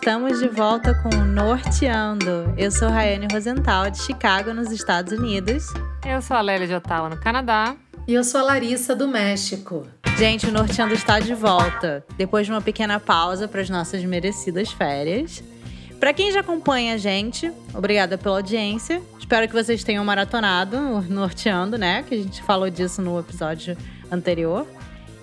[0.00, 2.54] estamos de volta com o Norteando.
[2.56, 5.66] Eu sou Rayane Rosenthal, de Chicago, nos Estados Unidos.
[6.06, 7.76] Eu sou a Lélia de Ottawa, no Canadá.
[8.08, 9.86] E eu sou a Larissa, do México.
[10.16, 14.72] Gente, o Norteando está de volta, depois de uma pequena pausa para as nossas merecidas
[14.72, 15.44] férias.
[16.00, 19.02] Para quem já acompanha a gente, obrigada pela audiência.
[19.18, 22.04] Espero que vocês tenham maratonado o Norteando, né?
[22.04, 23.76] Que a gente falou disso no episódio
[24.10, 24.66] anterior.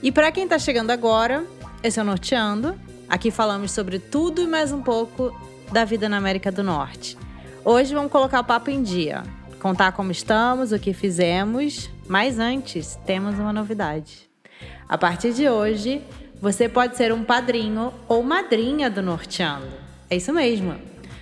[0.03, 1.43] E para quem está chegando agora,
[1.81, 2.79] esse é o Norteando.
[3.09, 5.33] Aqui falamos sobre tudo e mais um pouco
[5.71, 7.17] da vida na América do Norte.
[7.63, 9.23] Hoje vamos colocar o papo em dia,
[9.61, 14.29] contar como estamos, o que fizemos, mas antes temos uma novidade.
[14.89, 16.01] A partir de hoje,
[16.41, 19.71] você pode ser um padrinho ou madrinha do Norteando.
[20.09, 20.75] É isso mesmo.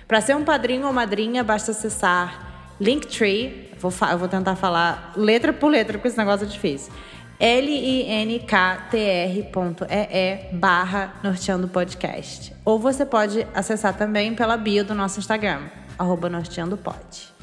[0.08, 3.70] Para ser um padrinho ou madrinha, basta acessar Linktree.
[3.78, 6.92] Vou, vou tentar falar letra por letra, porque esse negócio é difícil
[7.40, 8.48] linktr.ee
[10.52, 12.54] barra Norteando Podcast.
[12.64, 15.62] Ou você pode acessar também pela bio do nosso Instagram,
[15.98, 17.36] arroba norteandopod.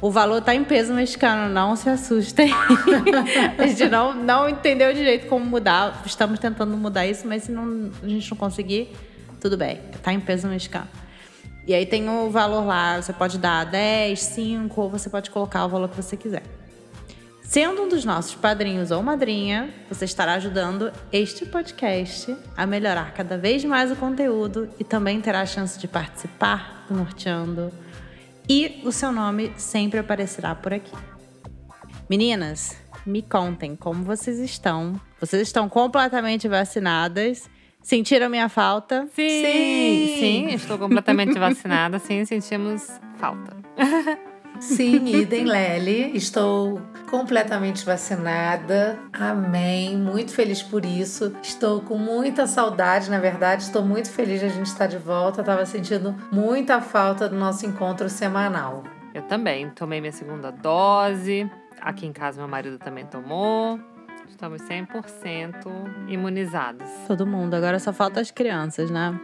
[0.00, 2.50] O valor tá em peso mexicano, não se assustem.
[3.58, 6.02] a gente não, não entendeu direito como mudar.
[6.06, 8.96] Estamos tentando mudar isso, mas se não, a gente não conseguir,
[9.40, 9.78] tudo bem.
[10.02, 10.88] Tá em peso mexicano.
[11.66, 15.66] E aí tem o valor lá, você pode dar 10, 5, ou você pode colocar
[15.66, 16.42] o valor que você quiser.
[17.50, 23.36] Sendo um dos nossos padrinhos ou madrinha, você estará ajudando este podcast a melhorar cada
[23.36, 27.72] vez mais o conteúdo e também terá a chance de participar do Norteando.
[28.48, 30.92] E o seu nome sempre aparecerá por aqui.
[32.08, 35.00] Meninas, me contem como vocês estão.
[35.18, 37.50] Vocês estão completamente vacinadas?
[37.82, 39.08] Sentiram minha falta?
[39.12, 39.42] Sim!
[39.42, 41.98] Sim, sim estou completamente vacinada.
[41.98, 42.86] Sim, sentimos
[43.18, 43.56] falta.
[44.60, 46.16] Sim, idem Lely.
[46.16, 46.80] Estou
[47.10, 48.98] completamente vacinada.
[49.12, 49.96] Amém.
[49.96, 51.34] Muito feliz por isso.
[51.42, 53.62] Estou com muita saudade, na verdade.
[53.62, 55.40] Estou muito feliz de a gente estar de volta.
[55.40, 58.84] Estava sentindo muita falta do nosso encontro semanal.
[59.14, 59.70] Eu também.
[59.70, 61.50] Tomei minha segunda dose.
[61.80, 63.80] Aqui em casa, meu marido também tomou.
[64.28, 66.88] Estamos 100% imunizados.
[67.06, 67.54] Todo mundo.
[67.54, 69.18] Agora só falta as crianças, né?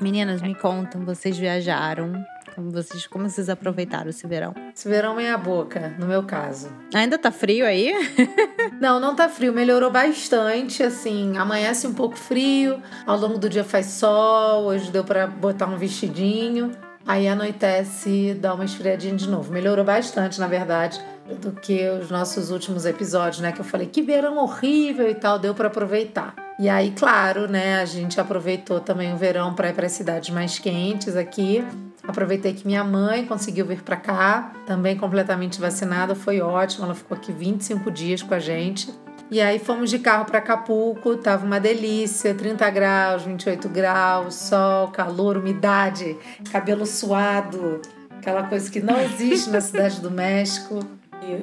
[0.00, 2.12] Meninas, me contam, vocês viajaram
[2.56, 4.54] como vocês, como vocês aproveitaram esse verão?
[4.74, 6.70] Esse verão meia boca, no meu caso.
[6.94, 7.92] Ainda tá frio aí?
[8.80, 9.52] não, não tá frio.
[9.52, 11.36] Melhorou bastante, assim.
[11.36, 14.64] Amanhece um pouco frio, ao longo do dia faz sol.
[14.64, 16.72] Hoje deu para botar um vestidinho.
[17.06, 19.52] Aí anoitece, dá uma esfriadinha de novo.
[19.52, 20.98] Melhorou bastante, na verdade,
[21.34, 23.52] do que os nossos últimos episódios, né?
[23.52, 26.34] Que eu falei que verão horrível e tal, deu para aproveitar.
[26.58, 30.58] E aí, claro, né, a gente aproveitou também o verão para ir para cidades mais
[30.58, 31.62] quentes aqui.
[32.02, 36.86] Aproveitei que minha mãe conseguiu vir para cá, também completamente vacinada, foi ótimo.
[36.86, 38.88] Ela ficou aqui 25 dias com a gente.
[39.30, 44.88] E aí fomos de carro para Acapulco, tava uma delícia, 30 graus, 28 graus, sol,
[44.88, 46.16] calor, umidade,
[46.52, 47.82] cabelo suado,
[48.16, 50.78] aquela coisa que não existe na cidade do México.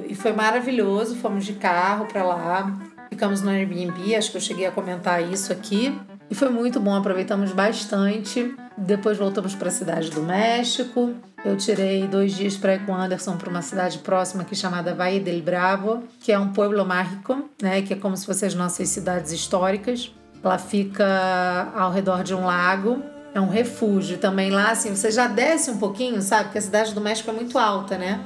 [0.09, 2.73] E, foi maravilhoso, fomos de carro para lá,
[3.09, 5.97] ficamos no Airbnb, acho que eu cheguei a comentar isso aqui.
[6.29, 8.56] E foi muito bom, aproveitamos bastante.
[8.78, 11.13] Depois voltamos para a cidade do México.
[11.45, 14.95] Eu tirei dois dias para ir com o Anderson para uma cidade próxima aqui chamada
[14.95, 17.81] Valle del Bravo, que é um pueblo mágico, né?
[17.81, 20.12] Que é como se fossem as nossas cidades históricas.
[20.44, 23.03] Ela fica ao redor de um lago.
[23.35, 26.45] É um refúgio também lá, assim, você já desce um pouquinho, sabe?
[26.45, 28.19] Porque a cidade do México é muito alta, né?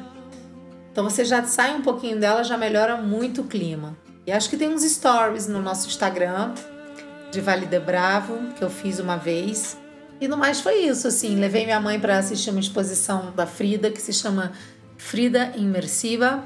[0.98, 3.96] Então você já sai um pouquinho dela, já melhora muito o clima.
[4.26, 6.56] E acho que tem uns stories no nosso Instagram
[7.32, 9.78] de Vale de Bravo, que eu fiz uma vez.
[10.20, 11.36] E no mais foi isso, assim.
[11.36, 14.54] Levei minha mãe para assistir uma exposição da Frida, que se chama
[14.98, 16.46] Frida Imersiva.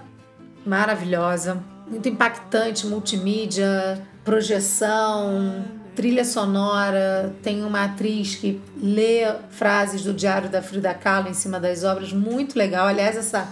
[0.65, 5.63] Maravilhosa, muito impactante, multimídia, projeção,
[5.95, 7.33] trilha sonora.
[7.41, 12.11] Tem uma atriz que lê frases do Diário da Frida Kahlo em cima das obras,
[12.11, 12.85] muito legal.
[12.85, 13.47] Aliás, essa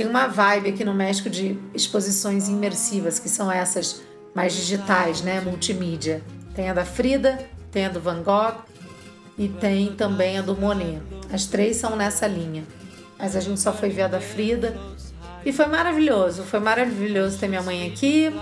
[0.00, 4.00] tem uma vibe aqui no México de exposições imersivas, que são essas
[4.34, 6.22] mais digitais, né, multimídia.
[6.54, 7.38] Tem a da Frida,
[7.70, 8.64] tem a do Van Gogh
[9.36, 11.02] e tem também a do Monet.
[11.30, 12.64] As três são nessa linha.
[13.18, 14.74] Mas a gente só foi ver a da Frida.
[15.44, 18.32] E foi maravilhoso, foi maravilhoso ter minha mãe aqui.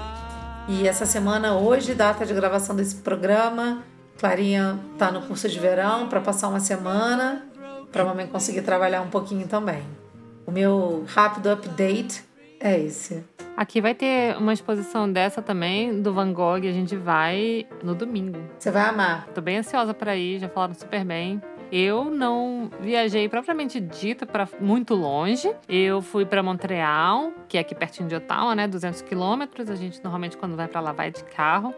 [0.69, 3.83] E essa semana, hoje, data de gravação desse programa,
[4.17, 7.45] Clarinha tá no curso de verão para passar uma semana,
[7.91, 9.83] para a mamãe conseguir trabalhar um pouquinho também.
[10.49, 12.25] O meu rápido update
[12.59, 13.23] é esse.
[13.55, 18.39] Aqui vai ter uma exposição dessa também, do Van Gogh, a gente vai no domingo.
[18.59, 19.27] Você vai amar.
[19.35, 21.43] Tô bem ansiosa para ir, já falaram super bem.
[21.71, 25.55] Eu não viajei propriamente dita para muito longe.
[25.69, 29.69] Eu fui para Montreal, que é aqui pertinho de Ottawa, né, 200 quilômetros.
[29.69, 31.75] A gente normalmente quando vai para lá vai de carro.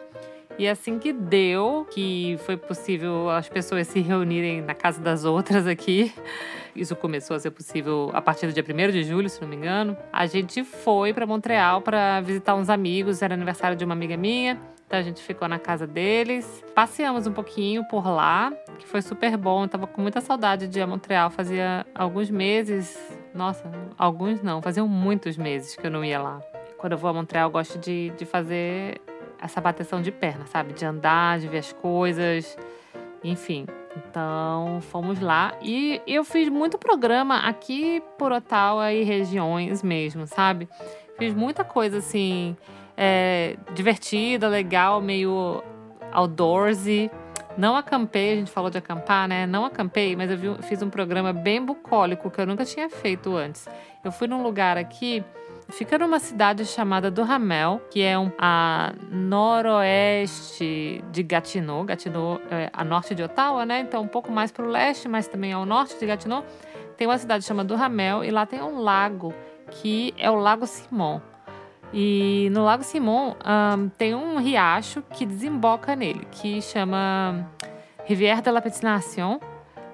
[0.58, 5.67] E assim que deu, que foi possível as pessoas se reunirem na casa das outras
[5.67, 6.12] aqui,
[6.76, 9.56] isso começou a ser possível a partir do dia 1 de julho, se não me
[9.56, 9.97] engano.
[10.12, 14.61] A gente foi para Montreal para visitar uns amigos, era aniversário de uma amiga minha.
[14.87, 19.37] Então a gente ficou na casa deles, passeamos um pouquinho por lá, que foi super
[19.37, 19.62] bom.
[19.62, 22.99] Eu tava com muita saudade de ir a Montreal, fazia alguns meses,
[23.32, 26.41] nossa, alguns não, faziam muitos meses que eu não ia lá.
[26.76, 29.00] Quando eu vou a Montreal, eu gosto de, de fazer
[29.40, 30.72] essa bateção de perna, sabe?
[30.72, 32.56] De andar, de ver as coisas,
[33.25, 33.66] enfim.
[33.96, 40.69] Então, fomos lá e eu fiz muito programa aqui por Ottawa e regiões mesmo, sabe?
[41.19, 42.56] Fiz muita coisa assim,
[42.96, 45.62] é, divertida, legal, meio
[46.12, 47.10] outdoorsy.
[47.58, 49.44] Não acampei, a gente falou de acampar, né?
[49.44, 53.37] Não acampei, mas eu vi, fiz um programa bem bucólico que eu nunca tinha feito
[53.37, 53.69] antes.
[54.04, 55.25] Eu fui num lugar aqui
[55.72, 61.84] Fica numa cidade chamada Duhamel, que é um, a noroeste de Gatineau.
[61.84, 63.81] Gatineau é a norte de Ottawa, né?
[63.81, 66.44] Então um pouco mais para o leste, mas também ao norte de Gatineau.
[66.96, 69.32] Tem uma cidade chamada Duhamel e lá tem um lago
[69.70, 71.20] que é o Lago Simon.
[71.93, 77.49] E no Lago Simon um, tem um riacho que desemboca nele, que chama
[78.06, 79.40] Rivière de la Petite Nation.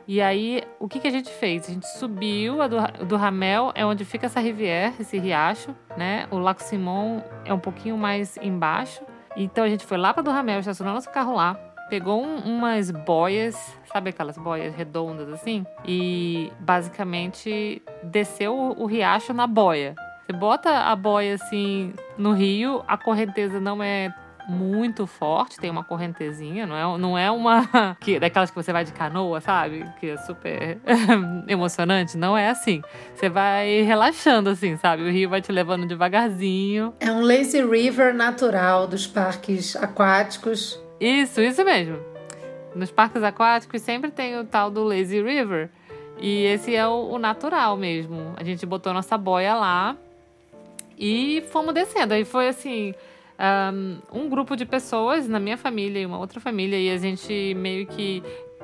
[0.08, 1.68] E aí, o que, que a gente fez?
[1.68, 2.76] A gente subiu a do,
[3.06, 6.28] do Ramel, é onde fica essa rivière, esse riacho, né?
[6.30, 9.02] O Lago Simon é um pouquinho mais embaixo.
[9.36, 11.54] Então a gente foi lá para do Ramel, estacionou nosso carro lá,
[11.90, 13.56] pegou um, umas boias,
[13.92, 15.66] sabe aquelas boias redondas assim?
[15.84, 19.96] E basicamente desceu o, o riacho na boia.
[20.24, 24.14] Você bota a boia assim no rio, a correnteza não é
[24.48, 28.84] muito forte, tem uma correntezinha, não é, não é uma que daquelas que você vai
[28.84, 29.84] de canoa, sabe?
[29.98, 30.78] Que é super
[31.48, 32.82] emocionante, não é assim.
[33.14, 35.02] Você vai relaxando assim, sabe?
[35.02, 36.94] O rio vai te levando devagarzinho.
[37.00, 40.80] É um lazy river natural dos parques aquáticos.
[41.00, 41.98] Isso, isso mesmo.
[42.74, 45.70] Nos parques aquáticos sempre tem o tal do lazy river.
[46.18, 48.34] E esse é o, o natural mesmo.
[48.36, 49.96] A gente botou nossa boia lá
[50.98, 52.14] e fomos descendo.
[52.14, 52.94] Aí foi assim,
[54.12, 57.86] um, grupo de pessoas na minha família e uma outra família, e a gente meio
[57.86, 58.22] que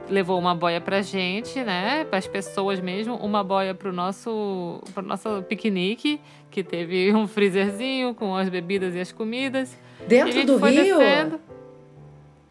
[0.09, 2.05] levou uma boia pra gente, né?
[2.05, 6.21] Para as pessoas mesmo, uma boia pro nosso, pro nosso piquenique,
[6.51, 9.77] que teve um freezerzinho com as bebidas e as comidas.
[10.07, 10.99] Dentro do rio?
[10.99, 11.41] Descendo.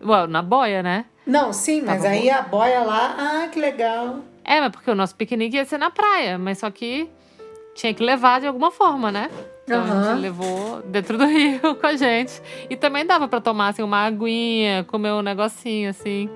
[0.04, 1.06] Well, na boia, né?
[1.26, 2.34] Não, sim, mas Tava aí bom.
[2.34, 4.20] a boia lá, ah, que legal.
[4.44, 7.08] É, mas porque o nosso piquenique ia ser na praia, mas só que
[7.74, 9.30] tinha que levar de alguma forma, né?
[9.64, 10.00] Então uhum.
[10.00, 12.42] a gente levou dentro do rio com a gente.
[12.70, 16.30] E também dava para tomar assim, uma aguinha, comer um negocinho assim,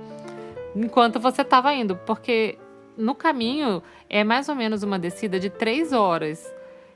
[0.75, 1.95] enquanto você tava indo.
[2.05, 2.57] Porque
[2.97, 6.53] no caminho é mais ou menos uma descida de três horas.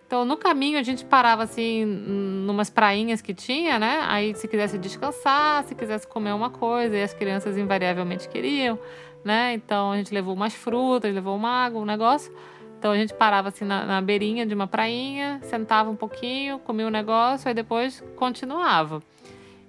[0.10, 4.04] Então, no caminho, a gente parava assim, numas prainhas que tinha, né?
[4.08, 8.80] Aí, se quisesse descansar, se quisesse comer uma coisa, e as crianças invariavelmente queriam,
[9.24, 9.54] né?
[9.54, 12.34] Então, a gente levou umas frutas, levou uma água, um negócio.
[12.80, 16.88] Então a gente parava assim na, na beirinha de uma prainha, sentava um pouquinho, comia
[16.88, 19.04] um negócio, aí depois continuava.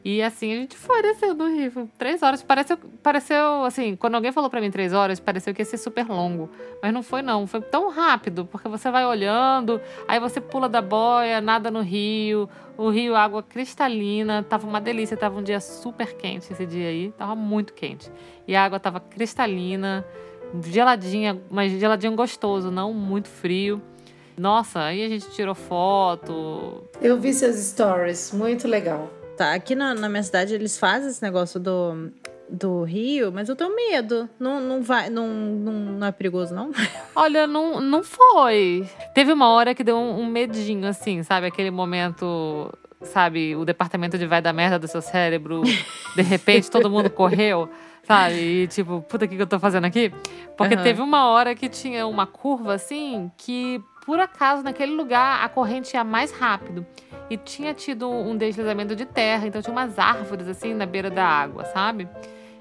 [0.04, 1.90] E assim a gente foi descendo no rio.
[1.98, 2.40] Três horas.
[2.40, 6.06] Pareceu, pareceu, assim, quando alguém falou para mim três horas, pareceu que ia ser super
[6.06, 6.48] longo.
[6.80, 7.48] Mas não foi, não.
[7.48, 12.48] Foi tão rápido, porque você vai olhando, aí você pula da boia, nada no rio.
[12.78, 14.42] O rio, água cristalina.
[14.42, 15.16] Tava uma delícia.
[15.16, 17.12] Tava um dia super quente esse dia aí.
[17.18, 18.10] Tava muito quente.
[18.48, 20.06] E a água tava cristalina
[20.64, 23.80] geladinha, mas geladinho gostoso, não muito frio.
[24.36, 26.84] Nossa, aí a gente tirou foto.
[27.00, 29.10] Eu vi seus stories, muito legal.
[29.36, 32.10] Tá, aqui na, na minha cidade eles fazem esse negócio do,
[32.48, 34.28] do Rio, mas eu tenho medo.
[34.38, 36.70] Não, não, vai, não, não, não é perigoso, não?
[37.14, 38.88] Olha, não, não foi.
[39.14, 41.46] Teve uma hora que deu um, um medinho, assim, sabe?
[41.46, 43.54] Aquele momento, sabe?
[43.56, 45.62] O departamento de vai da merda do seu cérebro.
[46.16, 47.68] De repente, todo mundo correu.
[48.02, 48.34] Sabe?
[48.34, 50.12] E tipo, puta, o que, que eu tô fazendo aqui?
[50.56, 50.82] Porque uhum.
[50.82, 55.94] teve uma hora que tinha uma curva assim que, por acaso, naquele lugar a corrente
[55.94, 56.86] ia mais rápido.
[57.28, 61.24] E tinha tido um deslizamento de terra, então tinha umas árvores assim na beira da
[61.24, 62.08] água, sabe?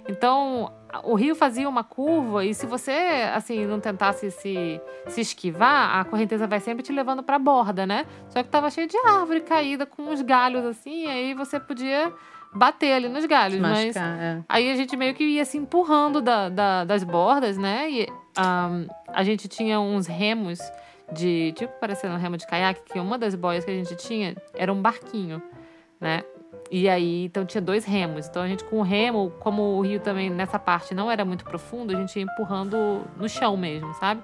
[0.07, 0.71] Então,
[1.03, 6.03] o rio fazia uma curva e se você, assim, não tentasse se, se esquivar, a
[6.03, 8.07] correnteza vai sempre te levando para a borda, né?
[8.29, 12.11] Só que tava cheio de árvore caída com uns galhos assim, e aí você podia
[12.53, 13.59] bater ali nos galhos.
[13.59, 14.43] Machucar, mas é.
[14.47, 17.89] aí a gente meio que ia se empurrando da, da das bordas, né?
[17.89, 20.59] E um, a gente tinha uns remos
[21.11, 21.53] de.
[21.53, 24.71] Tipo, parecendo um remo de caiaque, que uma das boias que a gente tinha era
[24.71, 25.41] um barquinho,
[25.99, 26.23] né?
[26.71, 28.27] E aí, então tinha dois remos.
[28.27, 31.43] Então a gente com o remo, como o rio também nessa parte não era muito
[31.43, 34.21] profundo, a gente ia empurrando no chão mesmo, sabe?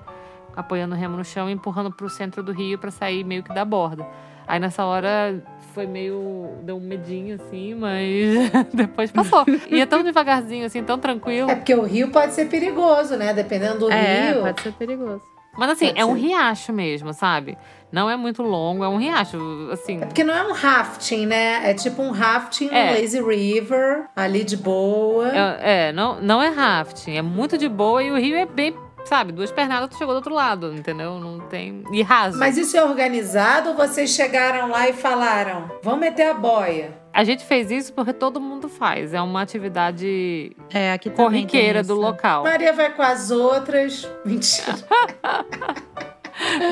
[0.55, 3.41] Apoiando o remo no chão e empurrando para o centro do rio para sair meio
[3.41, 4.05] que da borda.
[4.47, 5.43] Aí nessa hora
[5.75, 6.47] foi meio.
[6.63, 9.45] deu um medinho assim, mas depois passou.
[9.69, 11.51] Ia tão devagarzinho, assim, tão tranquilo.
[11.51, 13.33] É porque o rio pode ser perigoso, né?
[13.33, 14.41] Dependendo do é, rio.
[14.41, 15.21] pode ser perigoso.
[15.57, 16.21] Mas assim, Pode é um ser.
[16.27, 17.57] riacho mesmo, sabe?
[17.89, 19.37] Não é muito longo, é um riacho,
[19.71, 20.01] assim.
[20.01, 21.69] É porque não é um rafting, né?
[21.69, 22.91] É tipo um rafting É.
[22.93, 25.29] no Lazy River, ali de boa.
[25.33, 28.75] É, é, não, não é rafting, é muito de boa e o rio é bem,
[29.05, 31.19] sabe, duas pernadas tu chegou do outro lado, entendeu?
[31.19, 31.83] Não tem.
[31.91, 32.37] E raso.
[32.39, 36.97] Mas isso é organizado ou vocês chegaram lá e falaram, vamos meter a boia?
[37.13, 39.13] A gente fez isso porque todo mundo faz.
[39.13, 42.43] É uma atividade É, corriqueira do local.
[42.43, 44.05] Maria vai com as outras.
[44.25, 44.75] Mentira.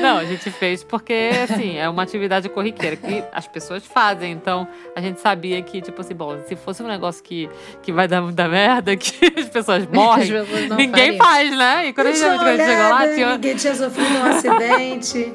[0.00, 4.32] Não, a gente fez porque, assim, é uma atividade corriqueira que as pessoas fazem.
[4.32, 7.48] Então, a gente sabia que, tipo assim, bom, se fosse um negócio que,
[7.82, 11.24] que vai dar muita merda, que as pessoas As morrem, pessoas não ninguém fariam.
[11.50, 11.86] faz, né?
[11.88, 13.32] E quando a gente, quando a gente chegou lá, tinha.
[13.32, 15.34] Ninguém tinha sofrido um acidente.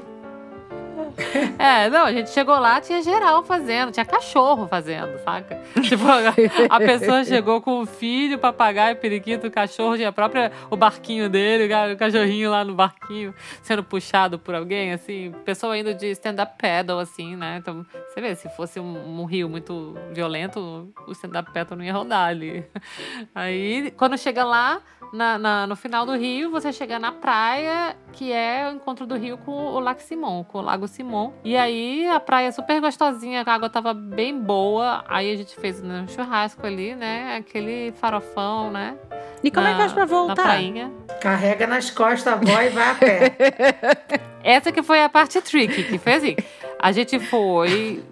[1.59, 5.59] É, não, a gente chegou lá, tinha geral fazendo, tinha cachorro fazendo, saca?
[5.81, 10.51] Tipo, a, a pessoa chegou com o filho, papagaio, periquito, o cachorro, tinha a própria,
[10.69, 15.33] o barquinho dele, o ca- o cachorrinho lá no barquinho, sendo puxado por alguém, assim,
[15.43, 17.57] pessoa indo de stand-up paddle, assim, né?
[17.59, 21.93] Então, você vê, se fosse um, um rio muito violento, o stand-up paddle não ia
[21.93, 22.65] rodar ali.
[23.35, 28.31] Aí, quando chega lá, na, na- no final do rio, você chega na praia, que
[28.31, 31.08] é o encontro do rio com o Lago Simon, com o Lago Simon.
[31.43, 35.03] E aí a praia é super gostosinha, a água tava bem boa.
[35.07, 37.35] Aí a gente fez um churrasco ali, né?
[37.37, 38.95] Aquele farofão, né?
[39.43, 40.43] E como é que faz pra Na voltar?
[40.43, 40.91] prainha.
[41.21, 43.35] Carrega nas costas a avó e vai a pé.
[44.43, 46.35] Essa que foi a parte tricky, que foi assim.
[46.79, 48.03] A gente foi,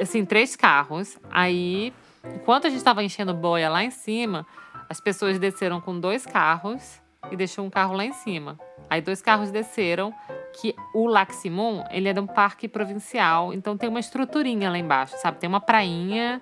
[0.00, 1.18] assim, três carros.
[1.30, 1.92] Aí,
[2.34, 4.46] enquanto a gente tava enchendo boia lá em cima,
[4.88, 7.00] as pessoas desceram com dois carros
[7.30, 8.58] e deixou um carro lá em cima.
[8.90, 10.12] Aí dois carros desceram,
[10.54, 14.78] que o Lac Simon, ele é de um parque provincial, então tem uma estruturinha lá
[14.78, 15.38] embaixo, sabe?
[15.38, 16.40] Tem uma prainha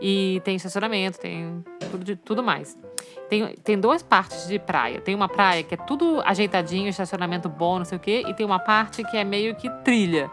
[0.00, 2.76] e tem estacionamento, tem tudo, de- tudo mais.
[3.28, 5.00] Tem, tem duas partes de praia.
[5.00, 8.44] Tem uma praia que é tudo ajeitadinho, estacionamento bom, não sei o quê, e tem
[8.44, 10.30] uma parte que é meio que trilha.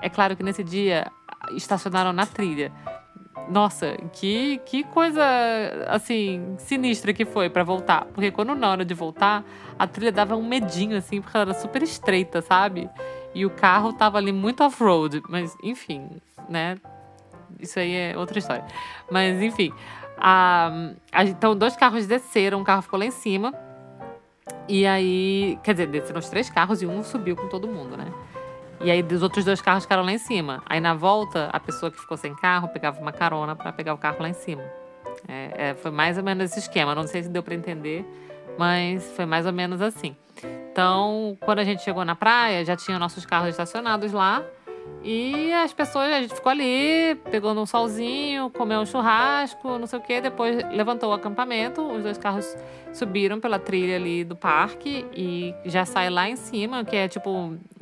[0.00, 1.10] É claro que nesse dia
[1.52, 2.70] estacionaram na trilha.
[3.48, 5.22] Nossa, que, que coisa
[5.88, 8.06] assim sinistra que foi pra voltar.
[8.06, 9.44] Porque quando na hora de voltar,
[9.78, 12.88] a trilha dava um medinho assim, porque ela era super estreita, sabe?
[13.34, 16.08] E o carro tava ali muito off-road, mas enfim,
[16.48, 16.76] né?
[17.60, 18.64] Isso aí é outra história.
[19.10, 19.72] Mas enfim,
[20.16, 20.70] a,
[21.12, 23.52] a- então dois carros desceram, um carro ficou lá em cima.
[24.66, 28.06] E aí, quer dizer, desceram os três carros e um subiu com todo mundo, né?
[28.84, 30.62] E aí os outros dois carros ficaram lá em cima.
[30.66, 33.98] Aí na volta, a pessoa que ficou sem carro pegava uma carona para pegar o
[33.98, 34.62] carro lá em cima.
[35.26, 36.94] É, é, foi mais ou menos esse esquema.
[36.94, 38.04] Não sei se deu para entender,
[38.58, 40.14] mas foi mais ou menos assim.
[40.70, 44.42] Então, quando a gente chegou na praia, já tinha nossos carros estacionados lá.
[45.02, 49.98] E as pessoas, a gente ficou ali, pegou um solzinho, comeu um churrasco, não sei
[49.98, 50.20] o quê.
[50.20, 52.56] Depois levantou o acampamento, os dois carros
[52.92, 57.30] subiram pela trilha ali do parque e já sai lá em cima, que é tipo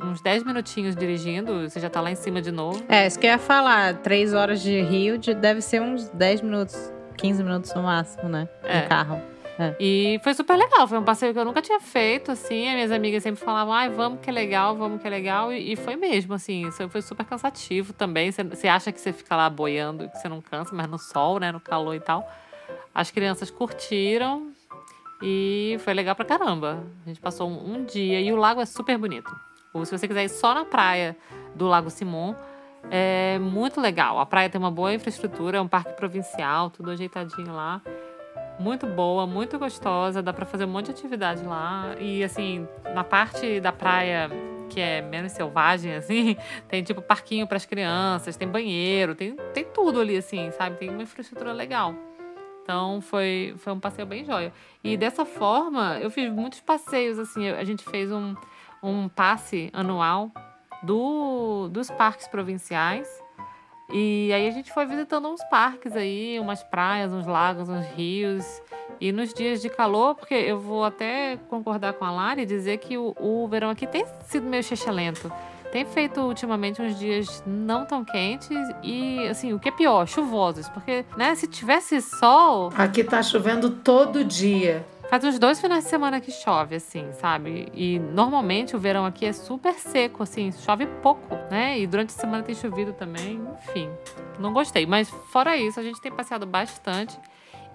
[0.01, 2.83] uns 10 minutinhos dirigindo, você já tá lá em cima de novo.
[2.89, 3.93] É, isso que eu ia falar.
[3.99, 8.49] Três horas de Rio de- deve ser uns 10 minutos, 15 minutos no máximo, né?
[8.63, 8.81] É.
[8.81, 9.21] No carro.
[9.79, 12.67] E foi super legal, foi um passeio que eu nunca tinha feito, assim.
[12.67, 15.53] As minhas amigas sempre falavam, ai, vamos que é legal, vamos que é legal.
[15.53, 18.31] E, e foi mesmo, assim, foi super cansativo também.
[18.31, 21.51] Você acha que você fica lá boiando, que você não cansa, mas no sol, né,
[21.51, 22.27] no calor e tal.
[22.93, 24.51] As crianças curtiram
[25.21, 26.83] e foi legal pra caramba.
[27.05, 29.33] A gente passou um, um dia e o lago é super bonito.
[29.73, 31.17] Ou se você quiser ir só na praia
[31.55, 32.35] do Lago Simon,
[32.91, 34.19] é muito legal.
[34.19, 37.81] A praia tem uma boa infraestrutura, é um parque provincial, tudo ajeitadinho lá.
[38.59, 41.95] Muito boa, muito gostosa, dá pra fazer um monte de atividade lá.
[41.99, 44.29] E assim, na parte da praia
[44.69, 46.35] que é menos selvagem, assim,
[46.67, 50.77] tem tipo parquinho pras crianças, tem banheiro, tem, tem tudo ali, assim, sabe?
[50.77, 51.95] Tem uma infraestrutura legal.
[52.63, 54.53] Então foi, foi um passeio bem jóia.
[54.83, 58.35] E dessa forma, eu fiz muitos passeios, assim, a gente fez um,
[58.81, 60.31] um passe anual
[60.81, 63.07] do, dos parques provinciais.
[63.91, 68.45] E aí a gente foi visitando uns parques aí, umas praias, uns lagos, uns rios.
[68.99, 72.77] E nos dias de calor, porque eu vou até concordar com a Lari e dizer
[72.77, 75.31] que o, o verão aqui tem sido meio lento
[75.71, 78.49] Tem feito ultimamente uns dias não tão quentes
[78.81, 80.69] e, assim, o que é pior, chuvosos.
[80.69, 84.85] Porque, né, se tivesse sol, Aqui tá chovendo todo dia.
[85.13, 87.67] Faz uns dois finais de semana que chove, assim, sabe?
[87.71, 91.77] E normalmente o verão aqui é super seco, assim, chove pouco, né?
[91.77, 93.91] E durante a semana tem chovido também, enfim.
[94.39, 94.87] Não gostei.
[94.87, 97.15] Mas fora isso, a gente tem passeado bastante.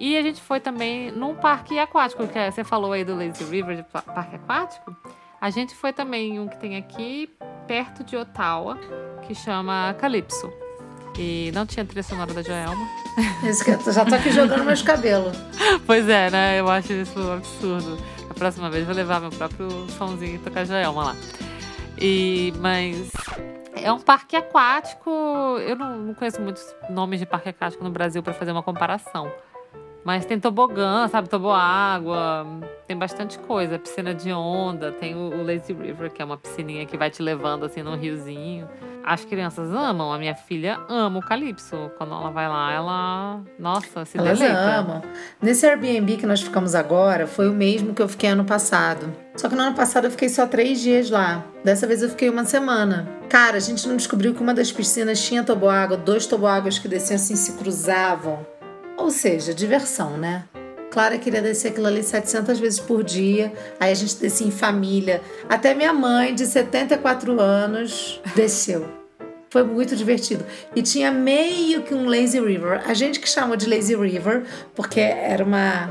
[0.00, 3.44] E a gente foi também num parque aquático, que é- você falou aí do Lazy
[3.44, 4.96] River, de pa- parque aquático.
[5.40, 7.30] A gente foi também um que tem aqui,
[7.68, 8.76] perto de Ottawa,
[9.22, 10.52] que chama Calypso.
[11.18, 12.88] E não tinha trilha sonora da Joelma.
[13.42, 15.36] Isso que eu já tô aqui jogando meus cabelos.
[15.84, 16.60] Pois é, né?
[16.60, 17.98] Eu acho isso um absurdo.
[18.30, 21.16] A próxima vez vou levar meu próprio somzinho e tocar Joelma lá.
[21.98, 23.10] E, mas
[23.74, 25.10] é um parque aquático.
[25.66, 29.30] Eu não, não conheço muitos nomes de parque aquático no Brasil para fazer uma comparação.
[30.04, 31.28] Mas tem tobogã, sabe?
[31.28, 32.46] Toboágua,
[32.88, 33.78] tem bastante coisa.
[33.78, 37.66] Piscina de onda, tem o, Lazy River, que é uma piscininha que vai te levando
[37.66, 38.66] assim num riozinho.
[39.04, 41.90] As crianças amam, a minha filha ama o Calypso.
[41.98, 43.40] Quando ela vai lá, ela.
[43.58, 44.58] Nossa, se Elas deleita.
[44.58, 45.02] amam.
[45.40, 49.12] Nesse Airbnb que nós ficamos agora, foi o mesmo que eu fiquei ano passado.
[49.36, 51.44] Só que no ano passado eu fiquei só três dias lá.
[51.62, 53.06] Dessa vez eu fiquei uma semana.
[53.28, 57.16] Cara, a gente não descobriu que uma das piscinas tinha toboágua, dois toboáguas que desciam
[57.16, 58.46] assim, se cruzavam.
[58.96, 60.44] Ou seja, diversão, né?
[60.90, 63.52] Clara queria descer aquilo ali 700 vezes por dia.
[63.78, 65.20] Aí a gente descia em família.
[65.48, 68.86] Até minha mãe, de 74 anos, desceu.
[69.50, 70.44] Foi muito divertido.
[70.74, 72.82] E tinha meio que um lazy river.
[72.86, 75.90] A gente que chama de lazy river, porque era uma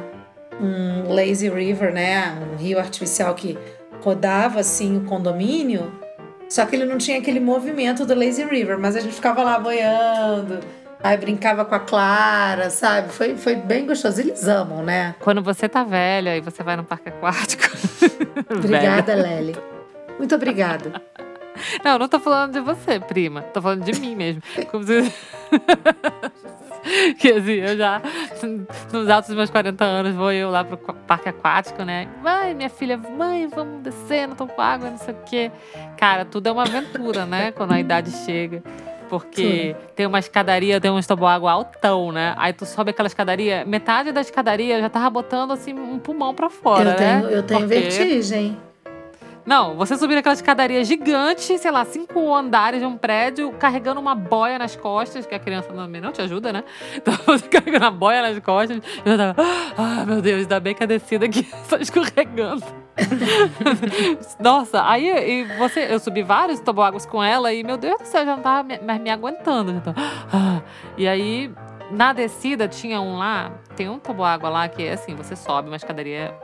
[0.59, 2.35] um lazy river, né?
[2.51, 3.57] Um rio artificial que
[4.01, 5.91] rodava assim o condomínio.
[6.49, 9.59] Só que ele não tinha aquele movimento do lazy river, mas a gente ficava lá
[9.59, 10.59] boiando
[11.03, 13.09] Aí brincava com a Clara, sabe?
[13.09, 14.19] Foi, foi bem gostoso.
[14.19, 15.15] Eles amam, né?
[15.19, 17.63] Quando você tá velha e você vai no parque aquático.
[18.49, 19.55] obrigada, Lely.
[20.17, 21.01] Muito obrigada.
[21.83, 23.41] Não, não tô falando de você, prima.
[23.41, 24.41] Tô falando de mim mesmo.
[24.71, 25.13] Como se...
[27.19, 28.01] que assim, eu já,
[28.91, 32.07] nos altos dos meus 40 anos, vou eu lá pro parque aquático, né?
[32.21, 35.51] Vai, minha filha, mãe, vamos descer, não tô com água, não sei o quê.
[35.97, 37.51] Cara, tudo é uma aventura, né?
[37.51, 38.63] Quando a idade chega.
[39.09, 39.87] Porque Sim.
[39.95, 42.33] tem uma escadaria, tem um toboágua altão, né?
[42.37, 46.49] Aí tu sobe aquela escadaria, metade da escadaria já tava botando assim um pulmão para
[46.49, 47.21] fora, eu né?
[47.21, 47.79] Tenho, eu tenho Porque...
[47.79, 48.57] vertigem.
[49.47, 54.13] Não, você subir naquela escadaria gigante, sei lá, cinco andares de um prédio, carregando uma
[54.13, 56.65] boia nas costas, que a criança também não te ajuda, né?
[56.97, 59.35] Então você carregando a boia nas costas, e eu tava,
[59.77, 62.61] ah, meu Deus, ainda bem que a descida aqui só escorregando.
[64.37, 68.25] Nossa, aí e você, eu subi vários toboáguas com ela e, meu Deus do céu,
[68.25, 69.73] já não tava me, me aguentando.
[69.75, 69.97] Já tava,
[70.33, 70.61] ah.
[70.97, 71.49] E aí,
[71.89, 75.77] na descida, tinha um lá, tem um toboágua lá que é assim, você sobe uma
[75.77, 76.35] escadaria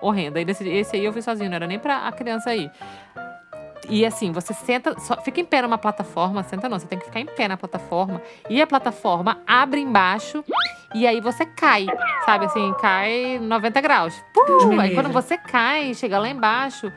[0.00, 0.40] horrenda.
[0.40, 2.70] E esse aí eu fui sozinho, não era nem pra a criança ir.
[3.88, 7.06] E assim, você senta, só, fica em pé numa plataforma, senta não, você tem que
[7.06, 8.22] ficar em pé na plataforma.
[8.48, 10.44] E a plataforma abre embaixo
[10.94, 11.86] e aí você cai,
[12.24, 14.14] sabe assim, cai 90 graus.
[14.32, 16.92] Pum, aí quando você cai, chega lá embaixo,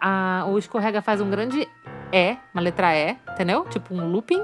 [0.00, 1.66] a, o escorrega faz um grande
[2.12, 3.64] E, uma letra E, entendeu?
[3.70, 4.42] Tipo um looping.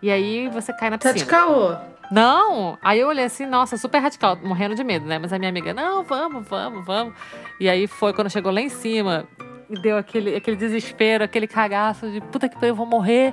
[0.00, 1.14] E aí você cai na piscina.
[1.14, 1.76] Tá de caô.
[2.10, 2.78] Não!
[2.82, 5.18] Aí eu olhei assim, nossa, super radical, morrendo de medo, né?
[5.18, 7.14] Mas a minha amiga, não, vamos, vamos, vamos.
[7.58, 9.28] E aí foi quando chegou lá em cima,
[9.70, 13.32] e deu aquele, aquele desespero, aquele cagaço de puta que pariu, eu vou morrer.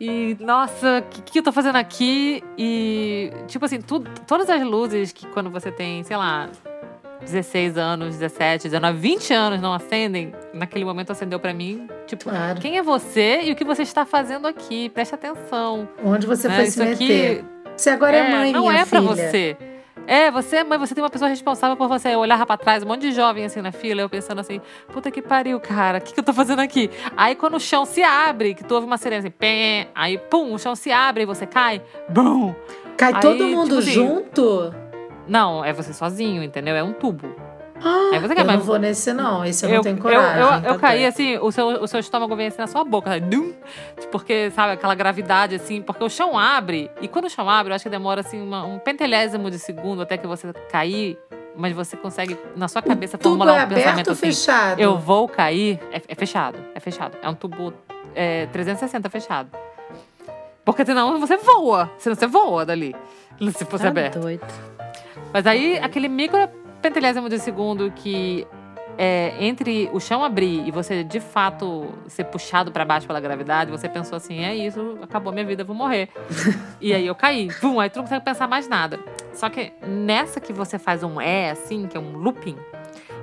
[0.00, 2.42] E, nossa, o que, que eu tô fazendo aqui?
[2.56, 6.48] E, tipo assim, tudo, todas as luzes que quando você tem, sei lá,
[7.20, 11.88] 16 anos, 17, 19, 20 anos não acendem, naquele momento acendeu para mim.
[12.06, 12.60] Tipo, claro.
[12.60, 14.88] quem é você e o que você está fazendo aqui?
[14.88, 15.88] Preste atenção.
[16.04, 16.54] Onde você né?
[16.54, 17.40] foi Isso se meter?
[17.40, 17.44] Aqui,
[17.78, 19.56] você agora é, é mãe, não minha é para você.
[20.06, 22.14] É, você é mãe, você tem uma pessoa responsável por você.
[22.14, 24.58] Eu olhava pra trás, um monte de jovem assim na fila, eu pensando assim,
[24.90, 26.90] puta que pariu, cara, o que, que eu tô fazendo aqui?
[27.14, 30.54] Aí quando o chão se abre, que tu ouve uma sirene assim, pé, aí pum,
[30.54, 32.54] o chão se abre e você cai, bum.
[32.96, 34.74] Cai aí, todo mundo tipo, assim, junto?
[35.26, 36.74] Não, é você sozinho, entendeu?
[36.74, 37.47] É um tubo.
[37.82, 40.40] Ah, Aí você quer, eu não vou nesse não, esse eu, eu não tenho coragem.
[40.40, 43.10] Eu, eu, eu caí assim, o seu, o seu estômago vem assim na sua boca,
[43.10, 43.54] sabe?
[44.10, 47.76] porque, sabe, aquela gravidade assim, porque o chão abre, e quando o chão abre, eu
[47.76, 51.18] acho que demora assim uma, um pentelésimo de segundo até que você cair,
[51.56, 54.80] mas você consegue, na sua cabeça, o formular é um pensamento assim, fechado?
[54.80, 57.16] eu vou cair, é, é, fechado, é fechado.
[57.22, 57.72] É um tubo
[58.14, 59.50] é, 360 fechado.
[60.64, 62.94] Porque senão você voa, senão você voa dali,
[63.52, 64.20] se fosse tá aberto.
[64.20, 64.46] Doido.
[65.32, 66.38] Mas aí, aquele micro
[66.80, 68.46] pentelésimo de segundo que
[68.98, 73.70] é, entre o chão abrir e você de fato ser puxado para baixo pela gravidade,
[73.70, 76.08] você pensou assim: é isso, acabou minha vida, vou morrer.
[76.80, 77.48] e aí eu caí.
[77.60, 78.98] Vum, aí tu não consegue pensar mais nada.
[79.32, 82.56] Só que nessa que você faz um é assim, que é um looping,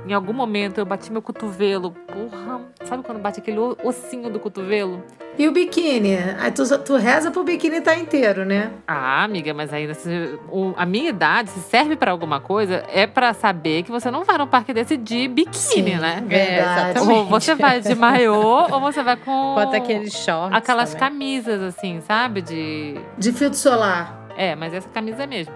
[0.08, 1.91] em algum momento eu bati meu cotovelo.
[1.91, 5.04] Porra, sabe quando bate aquele ossinho do cotovelo?
[5.38, 6.17] E o biquíni?
[6.39, 8.71] Aí tu, tu reza pro biquíni estar tá inteiro, né?
[8.88, 13.06] Ah, amiga, mas ainda se, o, a minha idade, se serve para alguma coisa, é
[13.06, 16.24] para saber que você não vai num parque desse de biquíni, Sim, né?
[16.30, 17.19] É, exatamente.
[17.19, 19.56] Ou você vai de maiô, ou você vai com.
[19.56, 20.58] Bota aqueles shorts.
[20.58, 21.10] Aquelas também.
[21.10, 22.41] camisas, assim, sabe?
[22.41, 22.95] De.
[23.17, 24.26] De filtro solar.
[24.38, 25.54] É, mas essa camisa mesmo.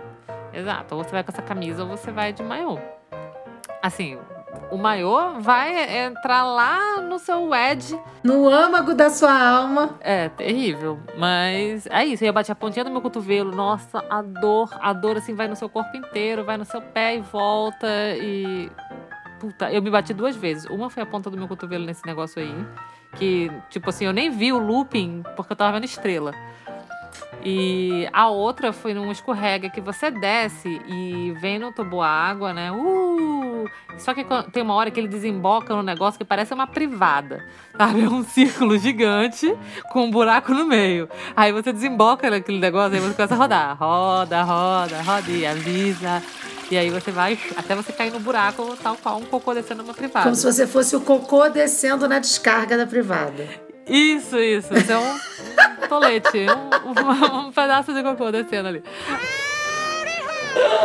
[0.53, 0.95] Exato.
[0.95, 2.77] Ou você vai com essa camisa ou você vai de maiô.
[3.81, 4.17] Assim,
[4.71, 7.99] o maiô vai entrar lá no seu edge.
[8.23, 9.97] No âmago da sua alma.
[9.99, 10.99] É, terrível.
[11.17, 12.23] Mas é isso.
[12.23, 13.55] Eu bati a pontinha do meu cotovelo.
[13.55, 17.15] Nossa, a dor, a dor assim vai no seu corpo inteiro, vai no seu pé
[17.15, 17.87] e volta.
[18.17, 18.71] E.
[19.39, 20.65] Puta, eu me bati duas vezes.
[20.65, 22.65] Uma foi a ponta do meu cotovelo nesse negócio aí.
[23.15, 26.31] Que, tipo assim, eu nem vi o looping porque eu tava vendo estrela.
[27.43, 32.71] E a outra foi num escorrega que você desce e vem no tubo água, né?
[32.71, 33.69] Uh!
[33.97, 37.45] Só que tem uma hora que ele desemboca num negócio que parece uma privada.
[37.77, 37.99] Sabe?
[38.09, 39.55] É um círculo gigante
[39.91, 41.09] com um buraco no meio.
[41.35, 43.77] Aí você desemboca naquele negócio, aí você começa a rodar.
[43.77, 46.23] Roda, roda, roda e avisa.
[46.71, 49.93] E aí você vai até você cair no buraco, tal qual um cocô descendo numa
[49.93, 50.23] privada.
[50.23, 53.68] Como se você fosse o cocô descendo na descarga da privada.
[53.87, 54.73] Isso, isso.
[54.73, 56.45] Isso é um tolete.
[56.85, 58.83] Um, um, um pedaço de cocô descendo ali.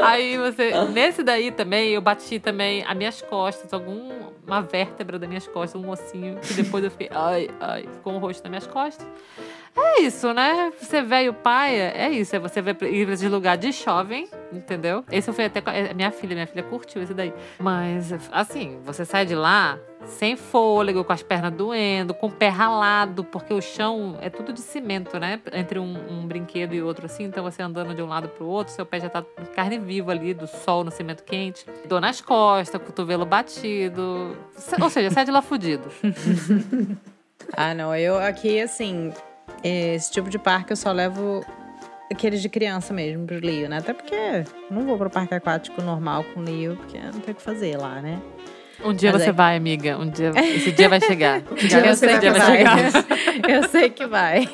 [0.03, 0.73] Aí você.
[0.93, 5.89] Nesse daí também, eu bati também as minhas costas, alguma vértebra das minhas costas, um
[5.91, 7.11] ossinho, que depois eu fiquei.
[7.13, 9.07] Ai, ai, com o rosto nas minhas costas.
[9.77, 10.73] É isso, né?
[10.81, 12.35] Você velho paia, é isso.
[12.37, 15.05] É você ir pra esse lugar de jovem, entendeu?
[15.11, 15.61] Esse eu fui até
[15.91, 16.35] a minha filha.
[16.35, 17.33] Minha filha curtiu esse daí.
[17.59, 22.49] Mas, assim, você sai de lá sem fôlego, com as pernas doendo, com o pé
[22.49, 25.41] ralado, porque o chão é tudo de cimento, né?
[25.53, 27.25] Entre um, um brinquedo e outro, assim.
[27.25, 30.35] Então, você andando de um lado pro outro, seu pé já tá carne viva ali,
[30.35, 31.67] do sol no cimento quente.
[31.89, 34.37] Dor nas costas, cotovelo batido.
[34.81, 35.89] Ou seja, sai de lá fudido.
[37.57, 37.95] ah, não.
[37.97, 39.13] Eu aqui, assim
[39.69, 41.45] esse tipo de parque eu só levo
[42.11, 43.79] aqueles de criança mesmo pro Lio, né?
[43.79, 47.37] Até porque não vou pro parque aquático normal com o Lio, porque não tem o
[47.37, 48.21] que fazer lá, né?
[48.85, 49.33] Um dia Mas você é...
[49.33, 49.97] vai, amiga.
[49.99, 51.43] Um dia, esse dia vai chegar.
[51.51, 52.57] um dia eu sei que vai.
[52.57, 52.81] Chegar.
[53.49, 54.49] eu sei que vai.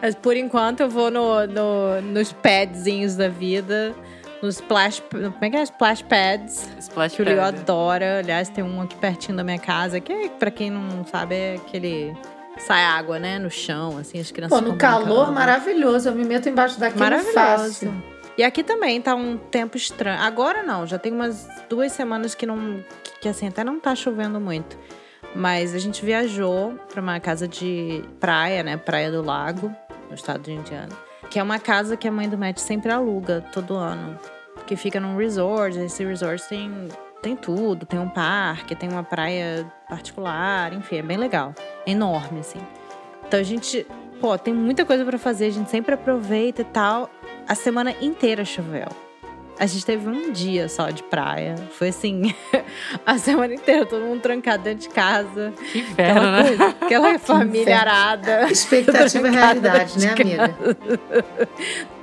[0.00, 3.94] Mas por enquanto eu vou no, no, nos padzinhos da vida.
[4.40, 5.02] Nos splash.
[5.10, 5.62] Como é que é?
[5.64, 6.70] Splash pads.
[6.78, 8.20] Splash que o Leo adora.
[8.20, 11.54] Aliás, tem um aqui pertinho da minha casa, que é, pra quem não sabe, é
[11.56, 12.14] aquele
[12.58, 14.58] sai água, né, no chão, assim, as crianças.
[14.58, 16.08] Pô, no calor, maravilhoso.
[16.08, 17.34] Eu me meto embaixo daquele maravilhoso.
[17.34, 18.02] fácil.
[18.36, 20.20] E aqui também tá um tempo estranho.
[20.20, 22.84] Agora não, já tem umas duas semanas que não.
[23.20, 24.78] que assim, até não tá chovendo muito.
[25.34, 28.76] Mas a gente viajou para uma casa de praia, né?
[28.76, 29.74] Praia do Lago,
[30.08, 30.96] no estado de Indiana.
[31.28, 34.18] Que é uma casa que a mãe do Matt sempre aluga todo ano.
[34.66, 35.76] Que fica num resort.
[35.78, 36.88] Esse resort tem
[37.20, 41.54] tem tudo, tem um parque, tem uma praia particular, enfim, é bem legal.
[41.86, 42.60] É enorme, assim.
[43.26, 43.86] Então a gente,
[44.20, 47.10] pô, tem muita coisa para fazer, a gente sempre aproveita e tal.
[47.46, 49.07] A semana inteira choveu.
[49.58, 51.56] A gente teve um dia só de praia.
[51.72, 52.32] Foi assim,
[53.04, 55.52] a semana inteira, todo mundo trancado dentro de casa.
[55.72, 56.74] Que inferno, aquela, né?
[56.80, 58.46] aquela família arada.
[58.52, 60.54] Expectativa e realidade, né, amiga?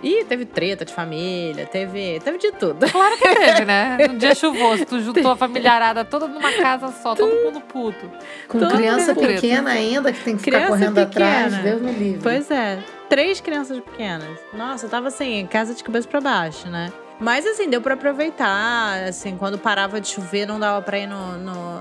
[0.04, 2.86] E teve treta de família, teve, teve de tudo.
[2.91, 3.98] Claro que teve, né?
[4.10, 8.12] Um dia chuvoso, tu juntou a família arada toda numa casa só, todo mundo puto.
[8.50, 11.46] Com todo criança pequena ainda, que tem que ficar criança correndo pequena.
[11.48, 12.20] atrás, Deus me livre.
[12.22, 14.39] Pois é, três crianças pequenas.
[14.54, 16.91] Nossa, eu tava assim, casa de cabeça pra baixo, né?
[17.19, 19.08] Mas assim, deu para aproveitar.
[19.08, 21.80] Assim, quando parava de chover, não dava pra ir no, no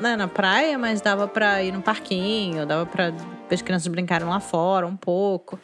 [0.00, 3.12] né, na praia, mas dava pra ir no parquinho, dava pra
[3.50, 5.58] as crianças brincarem lá fora um pouco.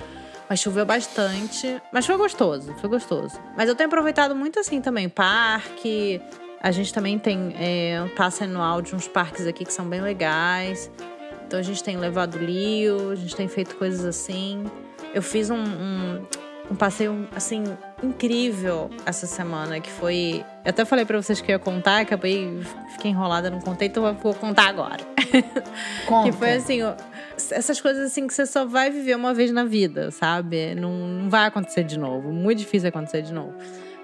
[0.49, 1.81] Mas choveu bastante.
[1.93, 3.41] Mas foi gostoso, foi gostoso.
[3.57, 6.21] Mas eu tenho aproveitado muito assim também, parque.
[6.61, 10.01] A gente também tem é, um passe anual de uns parques aqui que são bem
[10.01, 10.91] legais.
[11.47, 14.65] Então a gente tem levado Lio, a gente tem feito coisas assim.
[15.15, 16.27] Eu fiz um, um
[16.71, 17.65] um passeio, assim,
[18.03, 20.45] incrível essa semana, que foi...
[20.65, 22.61] Eu até falei para vocês que eu ia contar, acabei,
[22.93, 25.05] fiquei enrolada, não contei, então vou contar agora.
[26.07, 26.25] Conta.
[26.31, 26.81] que foi assim,
[27.37, 30.75] essas coisas assim que você só vai viver uma vez na vida, sabe?
[30.75, 33.55] Não, não vai acontecer de novo, muito difícil acontecer de novo.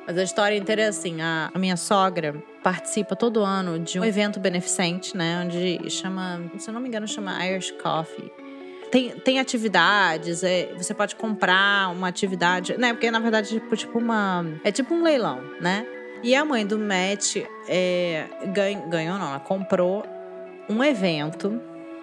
[0.06, 4.04] Mas a história inteira é assim: a, a, minha sogra participa todo ano de um
[4.04, 5.40] evento beneficente, né?
[5.44, 8.41] Onde chama, se eu não me engano, chama Irish Coffee
[8.92, 12.92] tem, tem atividades, é, você pode comprar uma atividade, né?
[12.92, 14.44] Porque na verdade é tipo, tipo uma.
[14.62, 15.86] É tipo um leilão, né?
[16.22, 20.04] E a mãe do Matt é, ganhou, ganhou, não, ela comprou
[20.68, 21.58] um evento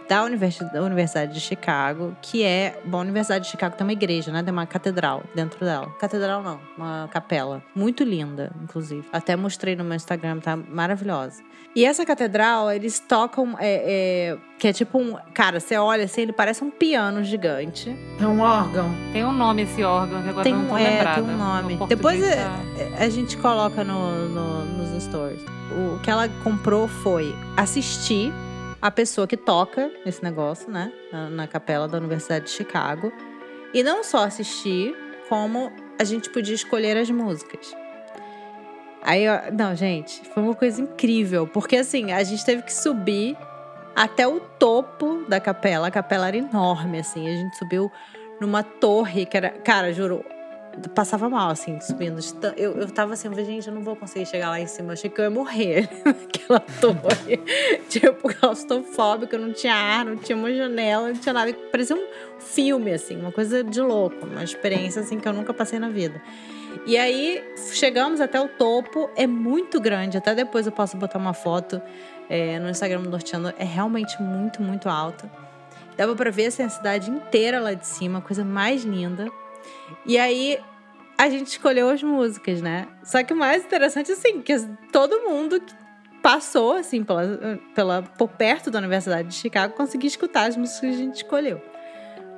[0.10, 2.82] da Universidade, da Universidade de Chicago, que é.
[2.84, 4.42] Bom, a Universidade de Chicago tem uma igreja, né?
[4.42, 5.92] Tem uma catedral dentro dela.
[6.00, 7.64] Catedral não, uma capela.
[7.76, 9.08] Muito linda, inclusive.
[9.14, 11.44] Até mostrei no meu Instagram, tá maravilhosa.
[11.76, 13.56] E essa catedral, eles tocam.
[13.60, 15.16] É, é, que é tipo um.
[15.34, 17.96] Cara, você olha assim, ele parece um piano gigante.
[18.20, 18.90] É um órgão.
[19.14, 21.22] Tem um nome esse órgão, que agora tem, não tô é, lembrada.
[21.22, 21.80] Tem um nome.
[21.88, 23.04] Depois a, tá...
[23.04, 25.42] a, gente coloca no, no, nos stories.
[25.72, 28.34] O que ela comprou foi assistir
[28.82, 30.92] a pessoa que toca esse negócio, né?
[31.12, 33.14] Na, na capela da Universidade de Chicago.
[33.74, 34.96] E não só assistir,
[35.30, 37.76] como a gente podia escolher as músicas.
[39.02, 41.48] Aí, não, gente, foi uma coisa incrível.
[41.48, 43.38] Porque assim, a gente teve que subir
[43.96, 45.88] até o topo da capela.
[45.88, 47.28] A capela era enorme, assim.
[47.28, 47.92] A gente subiu
[48.40, 49.50] numa torre que era.
[49.50, 50.24] Cara, juro,
[50.94, 52.20] passava mal, assim, subindo.
[52.56, 54.90] Eu, eu tava assim, gente, eu não vou conseguir chegar lá em cima.
[54.90, 57.38] Eu achei que eu ia morrer naquela torre.
[57.90, 61.54] tipo, claustrofóbica, não tinha ar, não tinha uma janela, não tinha nada.
[61.72, 62.08] Parecia um
[62.40, 64.26] filme, assim, uma coisa de louco.
[64.26, 66.22] Uma experiência, assim, que eu nunca passei na vida.
[66.86, 69.10] E aí, chegamos até o topo.
[69.16, 70.18] É muito grande.
[70.18, 71.82] Até depois eu posso botar uma foto
[72.30, 73.54] é, no Instagram do Norteando.
[73.58, 75.30] É realmente muito, muito alta.
[75.98, 79.28] Dava pra ver assim, a cidade inteira lá de cima, coisa mais linda.
[80.06, 80.60] E aí
[81.18, 82.88] a gente escolheu as músicas, né?
[83.04, 84.58] Só que o mais interessante, assim, que
[84.92, 85.74] todo mundo que
[86.22, 90.88] passou, assim, pela, pela, por perto da Universidade de Chicago conseguiu escutar as músicas que
[90.88, 91.62] a gente escolheu.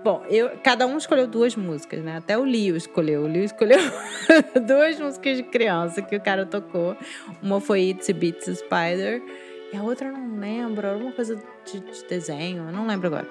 [0.03, 2.17] Bom, eu, cada um escolheu duas músicas, né?
[2.17, 3.23] Até o Leo escolheu.
[3.23, 3.77] O Leo escolheu
[4.65, 6.97] duas músicas de criança que o cara tocou.
[7.41, 9.21] Uma foi Itsy Bitsy Spider
[9.71, 10.87] e a outra eu não lembro.
[10.87, 11.35] Era uma coisa
[11.65, 13.27] de, de desenho, eu não lembro agora.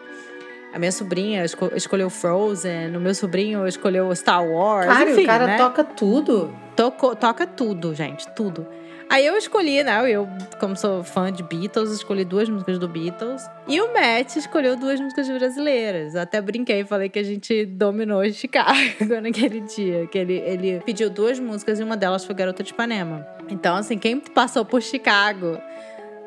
[0.73, 4.87] A minha sobrinha esco escolheu Frozen, o meu sobrinho escolheu Star Wars.
[4.87, 5.57] Cara, enfim, o cara né?
[5.57, 6.55] toca tudo.
[6.77, 8.67] Tocou, toca tudo, gente, tudo.
[9.11, 10.09] Aí eu escolhi, né?
[10.09, 10.29] Eu,
[10.61, 13.43] como sou fã de Beatles, escolhi duas músicas do Beatles.
[13.67, 16.15] E o Matt escolheu duas músicas brasileiras.
[16.15, 18.71] Até brinquei, falei que a gente dominou Chicago
[19.21, 20.07] naquele dia.
[20.07, 23.27] Que ele, ele pediu duas músicas e uma delas foi Garota de Ipanema.
[23.49, 25.61] Então, assim, quem passou por Chicago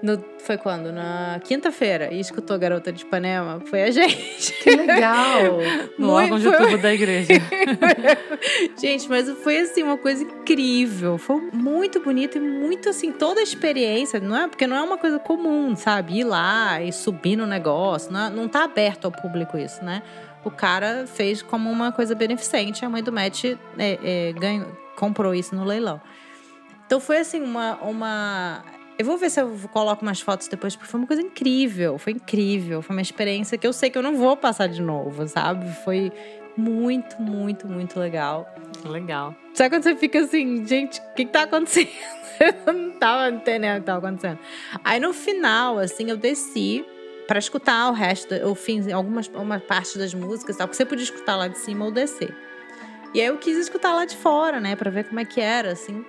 [0.03, 0.91] no, foi quando?
[0.91, 2.13] Na quinta-feira.
[2.13, 3.61] E escutou Garota de Ipanema.
[3.67, 4.51] Foi a gente.
[4.61, 5.59] Que legal!
[5.97, 7.29] no órgão de tubo da igreja.
[8.77, 11.17] gente, mas foi assim, uma coisa incrível.
[11.17, 14.45] Foi muito bonito e muito assim, toda a experiência, não é?
[14.49, 16.19] Porque não é uma coisa comum, sabe?
[16.19, 18.11] Ir lá e subir no negócio.
[18.11, 20.03] Não, é, não tá aberto ao público isso, né?
[20.43, 22.83] O cara fez como uma coisa beneficente.
[22.83, 26.01] A mãe do Matt é, é, ganhou, comprou isso no leilão.
[26.85, 28.65] Então foi assim, uma, uma
[29.03, 31.97] eu vou ver se eu coloco umas fotos depois, porque foi uma coisa incrível.
[31.97, 32.81] Foi incrível.
[32.81, 35.69] Foi uma experiência que eu sei que eu não vou passar de novo, sabe?
[35.83, 36.09] Foi
[36.55, 38.47] muito, muito, muito legal.
[38.85, 39.35] Legal.
[39.53, 41.89] Sabe quando você fica assim, gente, o que, que tá acontecendo?
[42.65, 44.39] eu não tava entendendo o que tava acontecendo.
[44.85, 46.85] Aí no final, assim, eu desci
[47.27, 51.03] para escutar o resto, eu fiz algumas uma parte das músicas, tal, porque você podia
[51.03, 52.33] escutar lá de cima ou descer.
[53.13, 55.73] E aí eu quis escutar lá de fora, né, para ver como é que era,
[55.73, 56.05] assim.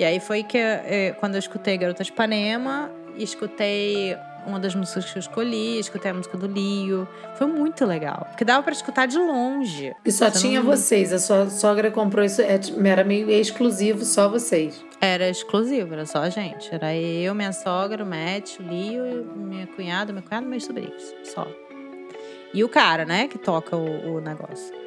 [0.00, 5.04] E aí foi que é, quando eu escutei Garota de Ipanema, escutei uma das músicas
[5.04, 7.06] que eu escolhi, escutei a música do Lio.
[7.34, 8.24] Foi muito legal.
[8.30, 9.94] Porque dava para escutar de longe.
[10.02, 10.70] E só tinha não...
[10.70, 11.12] vocês.
[11.12, 12.40] A sua sogra comprou isso.
[12.40, 14.82] É, era meio exclusivo, só vocês.
[15.02, 16.74] Era exclusivo, era só a gente.
[16.74, 21.14] Era eu, minha sogra, o Matt, o Lio, minha cunhada, meu cunhado e meus sobrinhos.
[21.24, 21.46] Só.
[22.54, 24.80] E o cara, né, que toca o, o negócio.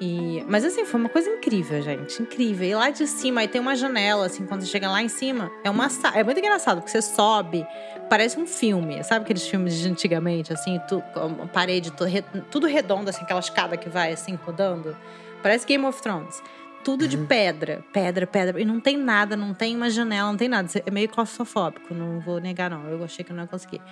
[0.00, 2.22] E, mas assim, foi uma coisa incrível, gente.
[2.22, 2.66] Incrível.
[2.66, 5.50] E lá de cima, aí tem uma janela, assim, quando você chega lá em cima,
[5.62, 7.66] é uma É muito engraçado, porque você sobe,
[8.08, 9.04] parece um filme.
[9.04, 12.10] Sabe aqueles filmes de antigamente, assim, tu, uma parede tudo,
[12.50, 14.96] tudo redondo, assim, aquela escada que vai assim rodando?
[15.42, 16.42] Parece Game of Thrones.
[16.82, 17.26] Tudo de uhum.
[17.26, 18.58] pedra, pedra, pedra.
[18.58, 20.66] E não tem nada, não tem uma janela, não tem nada.
[20.86, 22.88] É meio claustrofóbico, não vou negar, não.
[22.88, 23.82] Eu achei que não ia conseguir.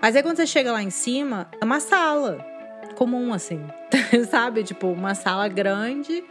[0.00, 2.53] Mas aí quando você chega lá em cima, é uma sala
[2.94, 3.60] comum, assim.
[4.30, 4.64] Sabe?
[4.64, 6.24] Tipo, uma sala grande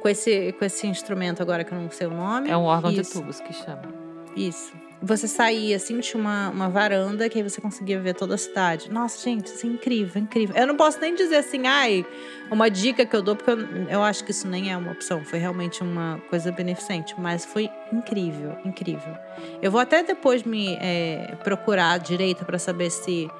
[0.00, 2.50] com esse, com esse instrumento agora que eu não sei o nome.
[2.50, 3.02] É um órgão Isso.
[3.02, 3.82] de tubos que chama.
[4.36, 4.72] Isso.
[5.00, 8.90] Você saía, assim, tinha uma, uma varanda que aí você conseguia ver toda a cidade.
[8.90, 10.56] Nossa, gente, isso é incrível, incrível.
[10.56, 12.04] Eu não posso nem dizer assim, ai,
[12.50, 15.24] uma dica que eu dou, porque eu, eu acho que isso nem é uma opção.
[15.24, 19.16] Foi realmente uma coisa beneficente, mas foi incrível, incrível.
[19.62, 23.30] Eu vou até depois me é, procurar direito para saber se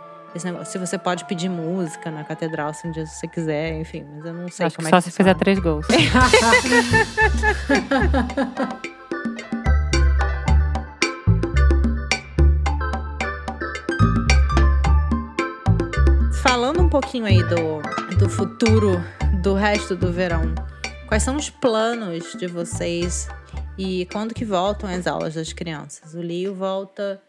[0.44, 4.24] Negócio, se você pode pedir música na catedral se um dia você quiser, enfim, mas
[4.24, 5.86] eu não sei Acho como que é só se fizer três gols.
[16.42, 19.02] Falando um pouquinho aí do, do futuro
[19.42, 20.54] do resto do verão,
[21.08, 23.28] quais são os planos de vocês
[23.76, 26.14] e quando que voltam as aulas das crianças?
[26.14, 27.20] O Lio volta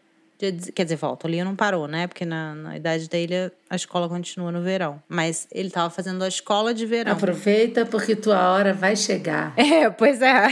[0.74, 2.06] quer dizer, volta, o Leon não parou, né?
[2.06, 5.02] Porque na, na idade dele a escola continua no verão.
[5.08, 7.12] Mas ele estava fazendo a escola de verão.
[7.12, 9.54] Aproveita porque tua hora vai chegar.
[9.70, 10.48] É, pois é.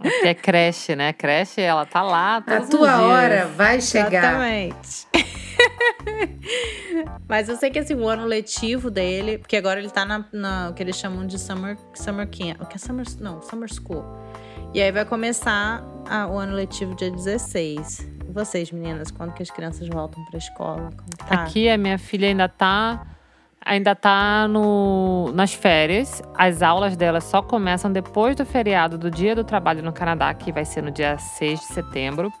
[0.00, 1.12] Porque é creche, né?
[1.12, 2.36] Creche, ela tá lá.
[2.36, 4.12] A tua hora vai chegar.
[4.12, 5.06] Exatamente.
[7.28, 10.70] Mas eu sei que assim, o ano letivo dele, porque agora ele tá na, na
[10.70, 12.60] o que eles chamam de summer, summer camp.
[12.62, 14.04] O que é summer, não, summer school.
[14.74, 18.00] E aí vai começar a, o ano letivo dia 16.
[18.28, 20.90] E vocês, meninas, quando que as crianças voltam para a escola?
[21.26, 21.42] Tá?
[21.42, 23.06] Aqui a minha filha ainda tá
[23.64, 26.22] ainda tá no, nas férias.
[26.34, 30.52] As aulas dela só começam depois do feriado do Dia do Trabalho no Canadá, que
[30.52, 32.32] vai ser no dia 6 de setembro.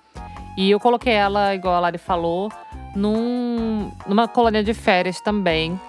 [0.56, 2.50] E eu coloquei ela, igual a Lari falou,
[2.94, 5.80] num, numa colônia de férias também,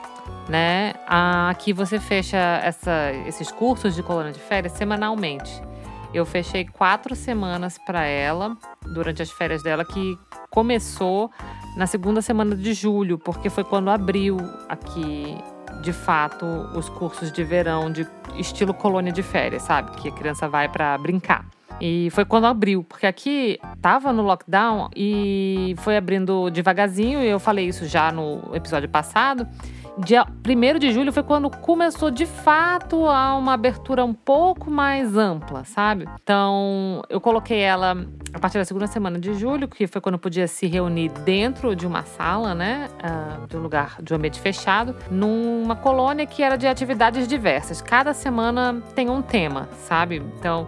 [0.48, 0.94] né?
[1.08, 5.69] Aqui você fecha essa, esses cursos de colônia de férias semanalmente.
[6.14, 8.58] Eu fechei quatro semanas para ela
[8.94, 10.18] durante as férias dela, que
[10.50, 11.30] começou
[11.78, 15.38] na segunda semana de julho, porque foi quando abriu aqui,
[15.84, 16.46] de fato,
[16.76, 19.92] os cursos de verão de estilo colônia de férias, sabe?
[19.98, 21.46] Que a criança vai para brincar.
[21.80, 27.40] E foi quando abriu, porque aqui tava no lockdown e foi abrindo devagarzinho, e eu
[27.40, 29.48] falei isso já no episódio passado
[29.98, 35.18] dia 1 de julho foi quando começou de fato a uma abertura um pouco mais
[35.18, 36.08] ampla, sabe?
[36.22, 40.48] Então, eu coloquei ela a partir da segunda semana de julho, que foi quando podia
[40.48, 42.88] se reunir dentro de uma sala, né?
[43.04, 47.82] Uh, de um lugar, de um ambiente fechado, numa colônia que era de atividades diversas.
[47.82, 50.18] Cada semana tem um tema, sabe?
[50.38, 50.68] Então,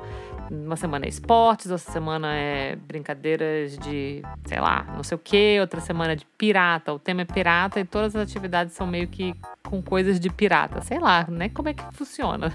[0.51, 5.57] uma semana é esportes, outra semana é brincadeiras de, sei lá, não sei o quê,
[5.61, 6.93] outra semana é de pirata.
[6.93, 9.33] O tema é pirata e todas as atividades são meio que
[9.63, 10.81] com coisas de pirata.
[10.81, 11.47] Sei lá, né?
[11.47, 12.51] Como é que funciona.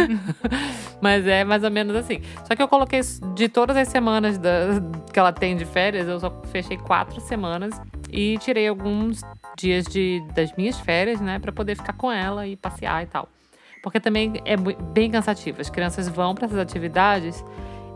[1.02, 2.22] Mas é mais ou menos assim.
[2.48, 3.00] Só que eu coloquei
[3.34, 4.80] de todas as semanas da,
[5.12, 7.78] que ela tem de férias, eu só fechei quatro semanas
[8.10, 9.20] e tirei alguns
[9.54, 13.28] dias de, das minhas férias, né, para poder ficar com ela e passear e tal
[13.82, 15.60] porque também é bem cansativo.
[15.60, 17.44] As crianças vão para essas atividades,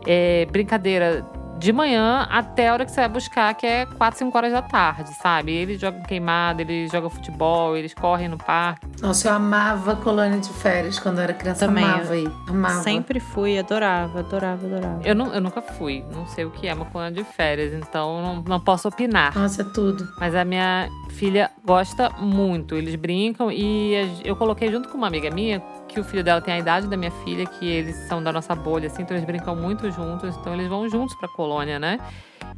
[0.05, 1.25] é, brincadeira
[1.57, 4.61] de manhã até a hora que você vai buscar, que é 4, 5 horas da
[4.61, 5.51] tarde, sabe?
[5.51, 8.87] Eles jogam queimada, eles jogam futebol, eles correm no parque.
[9.01, 11.65] Nossa, eu amava colônia de férias quando eu era criança.
[11.65, 11.83] Também.
[11.83, 12.31] Amava ir.
[12.47, 12.83] Amava.
[12.83, 15.01] Sempre fui, adorava, adorava, adorava.
[15.03, 18.21] Eu, não, eu nunca fui, não sei o que é uma colônia de férias, então
[18.21, 19.35] não, não posso opinar.
[19.37, 20.07] Nossa, é tudo.
[20.19, 25.29] Mas a minha filha gosta muito, eles brincam e eu coloquei junto com uma amiga
[25.29, 25.61] minha
[25.95, 28.53] que o filho dela tem a idade da minha filha, que eles são da nossa
[28.53, 31.97] bolha, assim, então eles brincam muito juntos, então eles vão juntos pra colônia, né?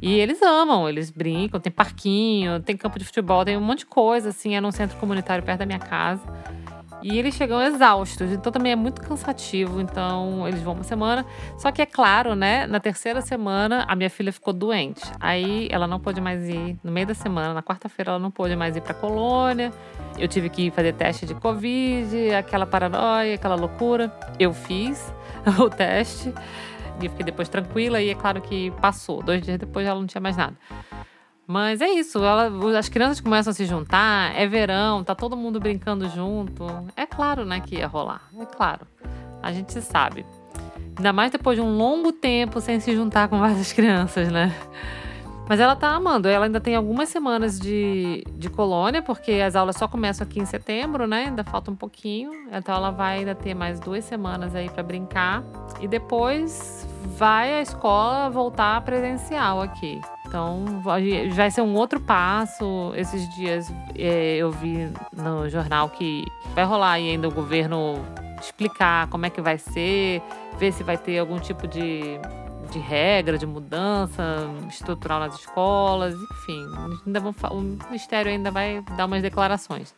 [0.02, 3.86] E eles amam, eles brincam, tem parquinho, tem campo de futebol, tem um monte de
[3.86, 6.20] coisa, assim, é num centro comunitário perto da minha casa.
[7.02, 9.80] E eles chegam exaustos, então também é muito cansativo.
[9.80, 11.24] Então eles vão uma semana.
[11.56, 12.66] Só que é claro, né?
[12.66, 15.02] Na terceira semana a minha filha ficou doente.
[15.20, 16.76] Aí ela não pôde mais ir.
[16.82, 19.72] No meio da semana, na quarta-feira, ela não pôde mais ir para colônia.
[20.18, 24.12] Eu tive que fazer teste de Covid, aquela paranoia, aquela loucura.
[24.38, 25.12] Eu fiz
[25.58, 26.34] o teste
[27.00, 28.00] e fiquei depois tranquila.
[28.00, 29.22] E é claro que passou.
[29.22, 30.56] Dois dias depois ela não tinha mais nada.
[31.50, 35.58] Mas é isso, ela, as crianças começam a se juntar, é verão, tá todo mundo
[35.58, 36.66] brincando junto.
[36.94, 38.28] É claro, né, que ia rolar.
[38.38, 38.86] É claro.
[39.42, 40.26] A gente sabe.
[40.94, 44.54] Ainda mais depois de um longo tempo sem se juntar com várias crianças, né?
[45.48, 46.28] Mas ela tá amando.
[46.28, 50.44] Ela ainda tem algumas semanas de, de colônia, porque as aulas só começam aqui em
[50.44, 51.28] setembro, né?
[51.28, 52.30] Ainda falta um pouquinho.
[52.52, 55.42] Então ela vai ainda ter mais duas semanas aí para brincar.
[55.80, 59.98] E depois vai a escola voltar presencial aqui.
[60.28, 62.92] Então, vai ser um outro passo.
[62.94, 67.94] Esses dias é, eu vi no jornal que vai rolar ainda o governo
[68.38, 70.22] explicar como é que vai ser,
[70.58, 72.02] ver se vai ter algum tipo de,
[72.70, 74.22] de regra, de mudança
[74.68, 76.66] estrutural nas escolas, enfim.
[77.06, 79.94] Ainda vão, o Ministério ainda vai dar umas declarações.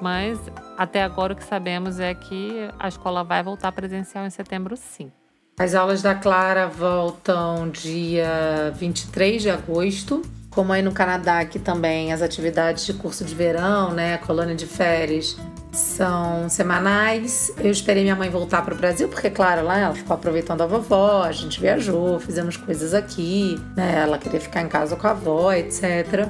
[0.00, 0.40] Mas
[0.76, 5.12] até agora o que sabemos é que a escola vai voltar presencial em setembro, sim.
[5.58, 10.22] As aulas da Clara voltam dia 23 de agosto.
[10.50, 14.66] Como aí no Canadá, aqui também as atividades de curso de verão, né, colônia de
[14.66, 15.36] férias,
[15.70, 17.52] são semanais.
[17.58, 20.66] Eu esperei minha mãe voltar para o Brasil, porque, claro, lá ela ficou aproveitando a
[20.66, 24.02] vovó, a gente viajou, fizemos coisas aqui, né?
[24.02, 26.28] Ela queria ficar em casa com a avó, etc.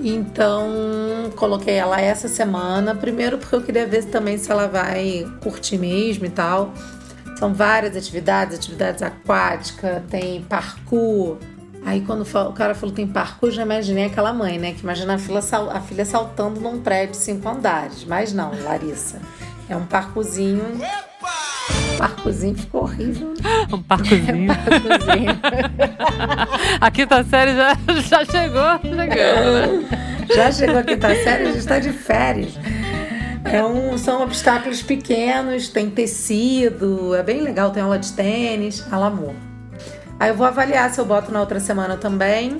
[0.00, 5.76] Então, coloquei ela essa semana, primeiro porque eu queria ver também se ela vai curtir
[5.76, 6.72] mesmo e tal.
[7.40, 11.38] São várias atividades, atividades aquáticas, tem parkour.
[11.86, 14.74] Aí quando o cara falou que tem parkour, já imaginei aquela mãe, né?
[14.74, 15.40] Que imagina a filha,
[15.72, 18.04] a filha saltando num prédio de cinco andares.
[18.04, 19.22] Mas não, Larissa.
[19.70, 20.62] É um parkourzinho.
[21.96, 23.28] Parcozinho ficou horrível.
[23.28, 23.66] Né?
[23.72, 24.52] Um parcozinho.
[24.52, 25.40] É, parcozinho.
[26.78, 28.96] a quinta série já, já chegou, chegou.
[28.96, 30.28] Né?
[30.34, 32.52] Já chegou a quinta série, a gente está de férias.
[33.44, 39.34] É um, são obstáculos pequenos, tem tecido, é bem legal, tem aula de tênis, alamor.
[40.18, 42.58] Aí eu vou avaliar se eu boto na outra semana também.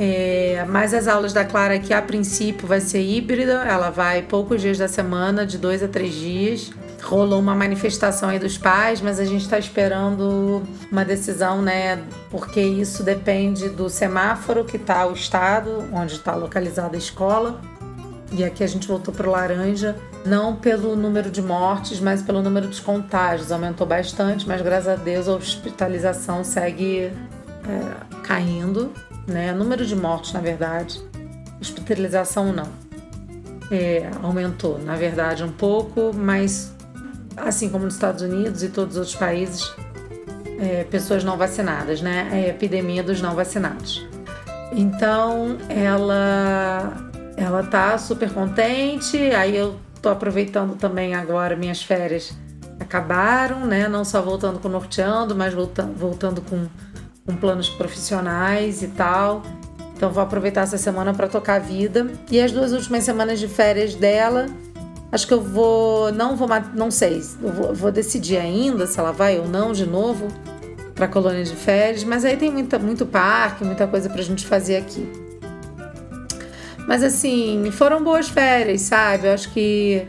[0.00, 3.64] É, mas as aulas da Clara aqui, a princípio, vai ser híbrida.
[3.64, 6.70] Ela vai poucos dias da semana, de dois a três dias.
[7.02, 12.02] Rolou uma manifestação aí dos pais, mas a gente está esperando uma decisão, né?
[12.30, 17.60] Porque isso depende do semáforo que está o estado, onde está localizada a escola
[18.30, 22.42] E aqui a gente voltou para o laranja, não pelo número de mortes, mas pelo
[22.42, 23.50] número de contágios.
[23.50, 28.92] Aumentou bastante, mas graças a Deus a hospitalização segue é, caindo,
[29.26, 29.52] né?
[29.52, 31.00] Número de mortes, na verdade.
[31.60, 32.68] Hospitalização não.
[33.70, 36.72] É, aumentou, na verdade, um pouco, mas
[37.36, 39.72] assim como nos Estados Unidos e todos os outros países,
[40.58, 42.28] é, pessoas não vacinadas, né?
[42.32, 44.06] É a epidemia dos não vacinados.
[44.72, 47.07] Então ela
[47.38, 49.16] ela tá super contente.
[49.16, 52.36] Aí eu tô aproveitando também agora minhas férias
[52.80, 53.88] acabaram, né?
[53.88, 56.66] Não só voltando com norteando, mas voltando, voltando com,
[57.24, 59.42] com planos profissionais e tal.
[59.96, 62.10] Então vou aproveitar essa semana para tocar a vida.
[62.30, 64.46] E as duas últimas semanas de férias dela,
[65.10, 69.38] acho que eu vou, não vou, não sei, vou, vou decidir ainda se ela vai
[69.38, 70.28] ou não de novo
[70.94, 74.44] para colônia de férias, mas aí tem muita, muito parque, muita coisa para a gente
[74.44, 75.27] fazer aqui.
[76.88, 79.28] Mas assim, foram boas férias, sabe?
[79.28, 80.06] Eu acho que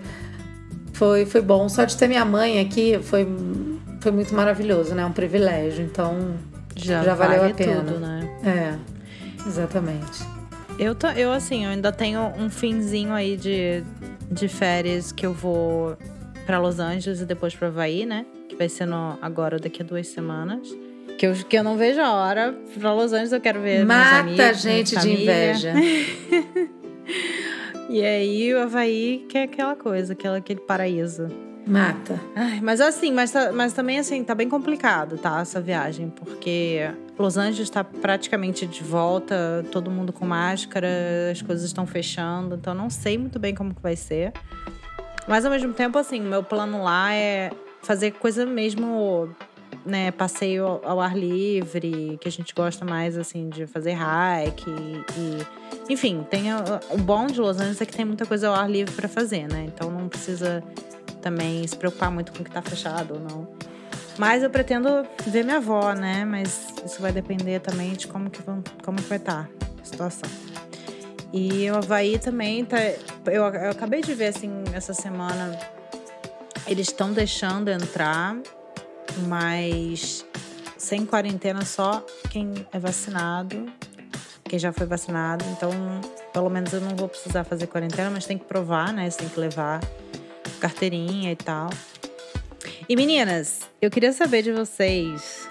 [0.93, 1.67] foi, foi bom.
[1.67, 3.27] Só de ter minha mãe aqui foi,
[3.99, 5.05] foi muito maravilhoso, né?
[5.05, 5.83] Um privilégio.
[5.83, 6.35] Então
[6.77, 7.83] já, já valeu vale a pena.
[7.83, 8.39] Tudo, né?
[8.45, 10.23] É, exatamente.
[10.79, 13.83] Eu, tô, eu, assim, eu ainda tenho um finzinho aí de,
[14.31, 15.97] de férias que eu vou
[16.45, 18.25] para Los Angeles e depois para Havaí, né?
[18.59, 20.67] vai ser no, agora, daqui a duas semanas.
[21.19, 22.55] Que eu, que eu não vejo a hora.
[22.79, 25.73] Pra Los Angeles eu quero ver Mata amigos, a gente de inveja.
[27.89, 31.27] e aí o Havaí que é aquela coisa, aquela, aquele paraíso.
[31.67, 32.17] Mata.
[32.33, 35.41] Ai, mas assim, mas, tá, mas também assim, tá bem complicado, tá?
[35.41, 40.87] Essa viagem, porque Los Angeles está praticamente de volta, todo mundo com máscara,
[41.29, 44.31] as coisas estão fechando, então não sei muito bem como que vai ser.
[45.27, 47.51] Mas ao mesmo tempo, assim, meu plano lá é
[47.81, 49.29] fazer coisa mesmo,
[49.85, 55.91] né, passeio ao ar livre, que a gente gosta mais, assim, de fazer hike e...
[55.91, 56.53] Enfim, tem
[56.91, 59.47] o bom de Los Angeles é que tem muita coisa ao ar livre para fazer,
[59.47, 59.65] né?
[59.67, 60.63] Então não precisa
[61.21, 63.47] também se preocupar muito com o que tá fechado ou não.
[64.17, 66.25] Mas eu pretendo ver minha avó, né?
[66.25, 69.85] Mas isso vai depender também de como que, vão, como que vai estar tá a
[69.85, 70.29] situação.
[71.31, 72.77] E o Havaí também tá.
[73.25, 75.57] Eu, eu acabei de ver assim essa semana
[76.67, 78.35] eles estão deixando entrar,
[79.27, 80.25] mas
[80.77, 83.71] sem quarentena só quem é vacinado,
[84.43, 85.45] quem já foi vacinado.
[85.51, 85.71] Então,
[86.33, 89.09] pelo menos eu não vou precisar fazer quarentena, mas tem que provar, né?
[89.09, 89.81] Você tem que levar
[90.59, 91.69] carteirinha e tal.
[92.87, 95.47] E meninas, eu queria saber de vocês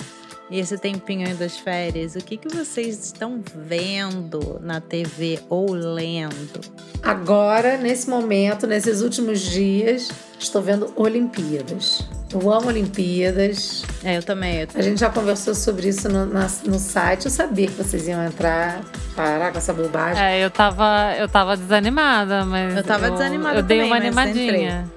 [0.51, 5.73] e esse tempinho aí das férias, o que, que vocês estão vendo na TV ou
[5.73, 6.61] lendo?
[7.03, 12.03] Agora, nesse momento, nesses últimos dias, estou vendo Olimpíadas.
[12.33, 13.85] Eu amo Olimpíadas.
[14.05, 14.61] É, eu também.
[14.61, 17.25] Eu A gente já conversou sobre isso no, na, no site.
[17.25, 18.83] Eu sabia que vocês iam entrar,
[19.17, 20.23] parar com essa bobagem.
[20.23, 22.77] É, eu tava, eu tava desanimada, mas.
[22.77, 24.91] Eu tava eu, desanimada Eu dei uma animadinha.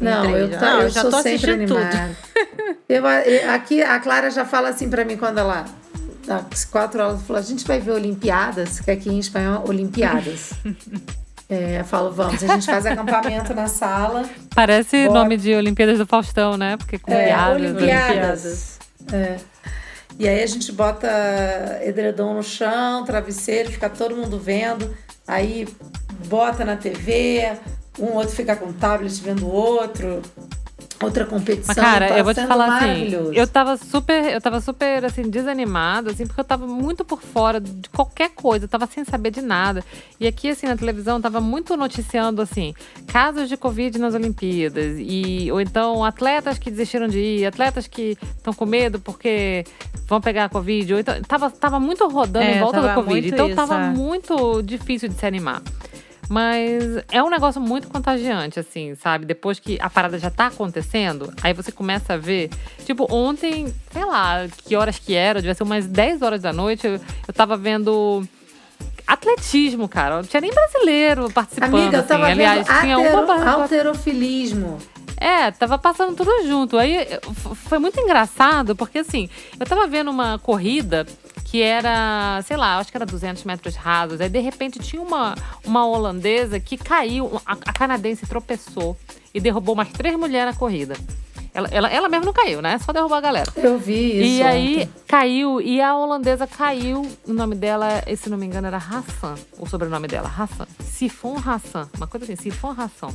[0.00, 2.16] Não, eu, tá, Não, eu, já tô sempre animada.
[2.88, 3.02] Eu,
[3.52, 5.64] aqui a Clara já fala assim para mim quando ela
[6.28, 10.52] às quatro horas falou: a gente vai ver Olimpiadas, que aqui em espanhol Olimpiadas.
[11.50, 14.28] É, eu falo, vamos, a gente faz acampamento na sala.
[14.54, 15.20] Parece bora.
[15.20, 16.76] nome de Olimpíadas do Faustão, né?
[16.76, 18.78] Porque com é, piadas, Olimpiadas.
[19.10, 19.36] É.
[20.18, 21.08] E aí a gente bota
[21.82, 24.94] edredom no chão, travesseiro, fica todo mundo vendo.
[25.26, 25.66] Aí
[26.26, 27.52] bota na TV,
[27.98, 30.22] um outro fica com tablet vendo o outro
[31.04, 31.74] outra competição.
[31.76, 35.22] Mas, cara, tá eu vou te falar assim, eu tava super, eu tava super assim
[35.22, 39.30] desanimada, assim, porque eu tava muito por fora de qualquer coisa, eu tava sem saber
[39.30, 39.84] de nada.
[40.18, 42.74] E aqui assim na televisão tava muito noticiando assim,
[43.06, 48.16] casos de covid nas Olimpíadas e ou então atletas que desistiram de ir, atletas que
[48.36, 49.64] estão com medo porque
[50.06, 53.28] vão pegar a covid, ou então tava tava muito rodando é, em volta do covid,
[53.28, 53.90] então isso, tava é.
[53.90, 55.62] muito difícil de se animar.
[56.28, 59.24] Mas é um negócio muito contagiante, assim, sabe?
[59.24, 62.50] Depois que a parada já tá acontecendo, aí você começa a ver.
[62.84, 66.86] Tipo, ontem, sei lá, que horas que era, devia ser umas 10 horas da noite,
[66.86, 68.22] eu, eu tava vendo
[69.06, 70.16] atletismo, cara.
[70.16, 71.74] Não tinha nem brasileiro participando.
[71.74, 72.32] Amiga, eu tava assim.
[72.32, 74.78] Aliás, vendo tinha altero, uma alterofilismo.
[75.16, 76.76] É, tava passando tudo junto.
[76.76, 77.08] Aí
[77.68, 81.06] foi muito engraçado, porque assim, eu tava vendo uma corrida
[81.50, 84.20] que era, sei lá, acho que era 200 metros rasos.
[84.20, 85.34] Aí, de repente, tinha uma,
[85.64, 88.94] uma holandesa que caiu, a, a canadense tropeçou
[89.32, 90.94] e derrubou mais três mulheres na corrida.
[91.54, 92.78] Ela, ela, ela mesmo não caiu, né?
[92.78, 93.50] Só derrubou a galera.
[93.56, 94.40] Eu vi isso.
[94.40, 97.06] E aí caiu, e a holandesa caiu.
[97.26, 99.34] O nome dela, se não me engano, era Hassan.
[99.58, 100.66] O sobrenome dela, Hassan.
[100.80, 101.88] Sifon Hassan.
[101.96, 103.14] Uma coisa assim, Sifon Hassan.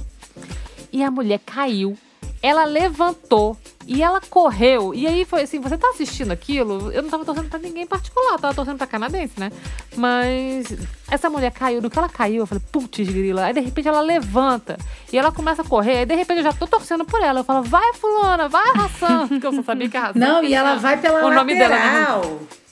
[0.92, 1.96] E a mulher caiu.
[2.41, 4.93] Ela levantou E ela correu.
[4.93, 6.91] E aí foi assim: você tá assistindo aquilo?
[6.91, 9.51] Eu não tava torcendo pra ninguém em particular, tava torcendo pra canadense, né?
[9.95, 10.67] Mas
[11.09, 11.82] essa mulher caiu.
[11.82, 13.45] No que ela caiu, eu falei: putz, grila.
[13.45, 14.78] Aí de repente ela levanta
[15.11, 15.99] e ela começa a correr.
[15.99, 17.41] Aí de repente eu já tô torcendo por ela.
[17.41, 19.28] Eu falo: vai, Fulana, vai, Ração.
[19.30, 20.21] Porque eu só sabia que a Ração.
[20.21, 21.43] Não, e ela vai pela o lateral.
[21.43, 21.76] nome dela.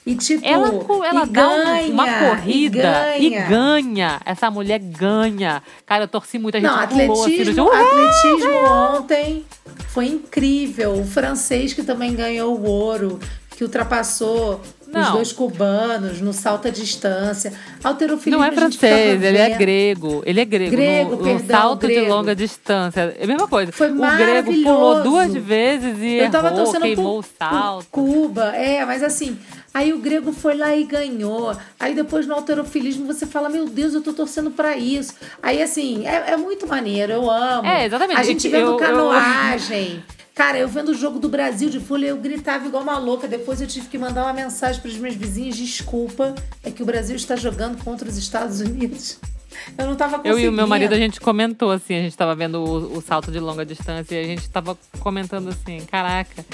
[0.04, 0.68] E tipo, ela,
[1.06, 3.44] ela dá ganha, uma corrida e ganha.
[3.44, 4.20] e ganha.
[4.26, 5.62] Essa mulher ganha.
[5.86, 6.56] Cara, eu torci muito.
[6.56, 8.64] A gente Não, atletismo, pulou, assim, atletismo
[8.96, 9.44] ontem
[9.88, 10.94] foi incrível.
[10.94, 13.20] O francês que também ganhou o ouro,
[13.56, 15.02] que ultrapassou não.
[15.02, 17.52] os dois cubanos no salto à distância.
[17.82, 20.22] Alterofilismo Não é francês, ele é grego.
[20.26, 20.70] Ele é grego.
[20.70, 22.00] Grego, no, perdão, salto grego.
[22.00, 23.14] de longa distância.
[23.18, 23.72] É a mesma coisa.
[23.72, 27.86] Foi o grego pulou duas vezes e Eu tava errou, torcendo queimou por, o salto.
[27.90, 29.38] Cuba, é, mas assim,
[29.74, 31.56] Aí o grego foi lá e ganhou.
[31.80, 35.14] Aí depois no alterofilismo você fala: Meu Deus, eu tô torcendo para isso.
[35.42, 37.66] Aí assim, é, é, muito maneiro, eu amo.
[37.66, 38.20] É, exatamente.
[38.20, 39.96] A gente vendo eu, canoagem.
[39.96, 40.22] Eu...
[40.34, 43.28] Cara, eu vendo o jogo do Brasil de folha, eu gritava igual uma louca.
[43.28, 46.86] Depois eu tive que mandar uma mensagem para os meus vizinhos: desculpa, é que o
[46.86, 49.18] Brasil está jogando contra os Estados Unidos.
[49.76, 50.38] Eu não tava conseguindo.
[50.40, 53.02] Eu e o meu marido, a gente comentou assim, a gente tava vendo o, o
[53.02, 56.44] salto de longa distância e a gente tava comentando assim, caraca,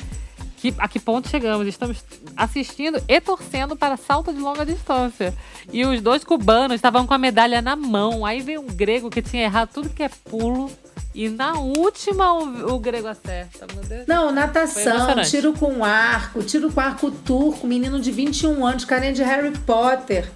[0.58, 1.66] que, a que ponto chegamos?
[1.66, 2.04] Estamos
[2.36, 5.32] assistindo e torcendo para salto de longa distância.
[5.72, 8.26] E os dois cubanos estavam com a medalha na mão.
[8.26, 10.70] Aí veio um grego que tinha errado tudo que é pulo.
[11.14, 13.66] E na última o, o grego acerta.
[14.06, 19.22] Não, natação, tiro com arco, tiro com arco turco, menino de 21 anos, carinha de
[19.22, 20.30] Harry Potter.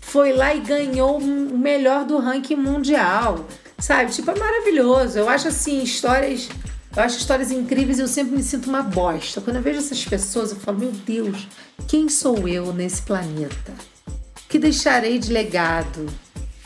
[0.00, 3.46] Foi lá e ganhou o melhor do ranking mundial.
[3.78, 4.10] Sabe?
[4.10, 5.18] Tipo, é maravilhoso.
[5.18, 6.48] Eu acho assim, histórias
[6.98, 9.40] eu acho histórias incríveis e eu sempre me sinto uma bosta.
[9.40, 11.46] Quando eu vejo essas pessoas, eu falo: meu Deus,
[11.86, 13.72] quem sou eu nesse planeta?
[14.48, 16.06] Que deixarei de legado?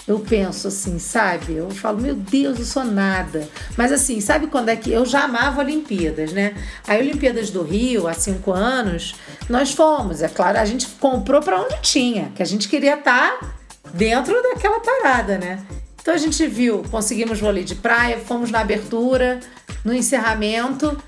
[0.09, 1.53] Eu penso assim, sabe?
[1.55, 3.49] Eu falo, meu Deus, eu sou nada.
[3.76, 6.55] Mas assim, sabe quando é que eu já amava Olimpíadas, né?
[6.89, 9.14] A Olimpíadas do Rio, há cinco anos,
[9.49, 10.20] nós fomos.
[10.20, 13.55] É claro, a gente comprou para onde tinha, que a gente queria estar tá
[13.95, 15.64] dentro daquela parada, né?
[16.03, 19.39] Então a gente viu, conseguimos vôlei de praia, fomos na abertura,
[19.85, 21.01] no encerramento,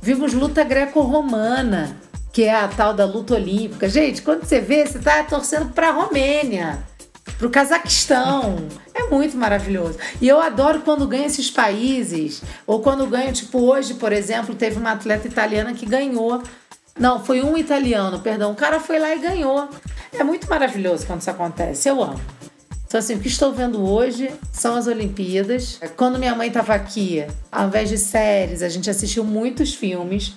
[0.00, 1.96] vimos luta greco-romana,
[2.32, 3.88] que é a tal da luta olímpica.
[3.88, 6.78] Gente, quando você vê, você tá torcendo para a Romênia,
[7.36, 8.68] para o Cazaquistão.
[8.94, 9.98] É muito maravilhoso.
[10.20, 14.78] E eu adoro quando ganha esses países, ou quando ganha, tipo hoje, por exemplo, teve
[14.78, 16.40] uma atleta italiana que ganhou.
[16.96, 18.52] Não, foi um italiano, perdão.
[18.52, 19.68] O cara foi lá e ganhou.
[20.12, 21.88] É muito maravilhoso quando isso acontece.
[21.88, 22.20] Eu amo.
[22.86, 25.80] Então, assim, o que estou vendo hoje são as Olimpíadas.
[25.96, 30.34] Quando minha mãe estava aqui, ao invés de séries, a gente assistiu muitos filmes.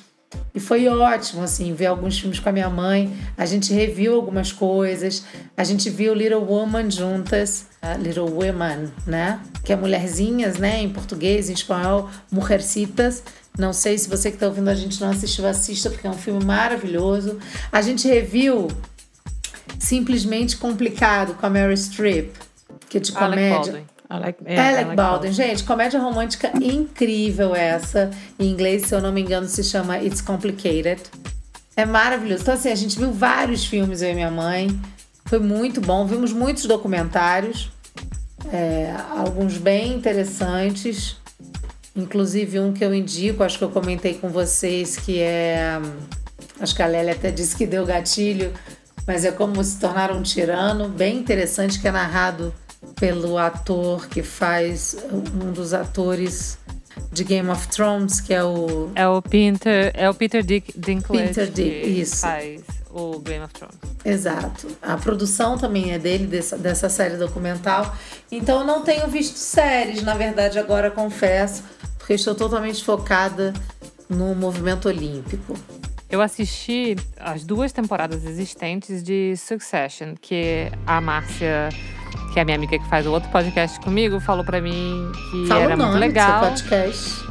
[0.53, 3.15] E foi ótimo, assim, ver alguns filmes com a minha mãe.
[3.37, 5.23] A gente reviu algumas coisas.
[5.55, 7.67] A gente viu Little Woman juntas.
[7.99, 9.39] Little Women, né?
[9.63, 10.81] Que é mulherzinhas, né?
[10.81, 13.23] Em português, em espanhol, Mujercitas.
[13.57, 16.13] Não sei se você que está ouvindo a gente não assistiu, assista, porque é um
[16.13, 17.37] filme maravilhoso.
[17.71, 18.67] A gente reviu
[19.80, 22.36] Simplesmente Complicado com a Mary Streep,
[22.89, 23.84] que é de comédia.
[24.09, 25.32] Alec, é, Alec, Alec Baldwin.
[25.32, 28.09] Gente, comédia romântica incrível essa.
[28.39, 31.01] Em inglês, se eu não me engano, se chama It's Complicated.
[31.75, 32.41] É maravilhoso.
[32.41, 34.67] Então, assim, a gente viu vários filmes, eu e minha mãe.
[35.25, 36.05] Foi muito bom.
[36.07, 37.71] Vimos muitos documentários.
[38.51, 41.17] É, alguns bem interessantes.
[41.95, 45.80] Inclusive um que eu indico, acho que eu comentei com vocês, que é.
[46.59, 48.51] Acho que a Lélia até disse que deu gatilho
[49.10, 52.53] mas é como se tornar um tirano, bem interessante, que é narrado
[52.99, 56.60] pelo ator que faz um dos atores
[57.12, 58.91] de Game of Thrones, que é o.
[58.93, 61.28] É o Peter, é o Peter Dick, Dinklage.
[61.30, 62.18] Peter Dick, isso.
[62.18, 63.80] Faz o Game of Thrones.
[64.05, 64.68] Exato.
[64.80, 67.95] A produção também é dele, dessa, dessa série documental.
[68.32, 71.64] Então eu não tenho visto séries, na verdade, agora confesso,
[71.97, 73.55] porque estou totalmente focada
[74.07, 75.55] no movimento olímpico.
[76.10, 81.70] Eu assisti as duas temporadas existentes de Succession, que a Márcia,
[82.34, 85.47] que é a minha amiga que faz o outro podcast comigo, falou para mim que
[85.47, 86.49] Fala era muito legal.
[86.49, 87.26] Do seu podcast.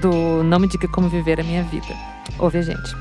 [0.00, 1.92] Do Não Me Diga Como Viver a Minha Vida.
[2.38, 2.94] Ouve a gente.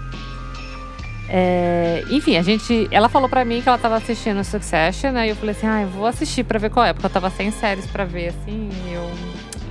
[1.29, 2.87] É, enfim, a gente.
[2.89, 5.27] Ela falou pra mim que ela tava assistindo Succession, né?
[5.27, 7.29] E eu falei assim, ah, eu vou assistir pra ver qual é, porque eu tava
[7.29, 8.69] sem séries pra ver, assim.
[8.91, 9.11] Eu,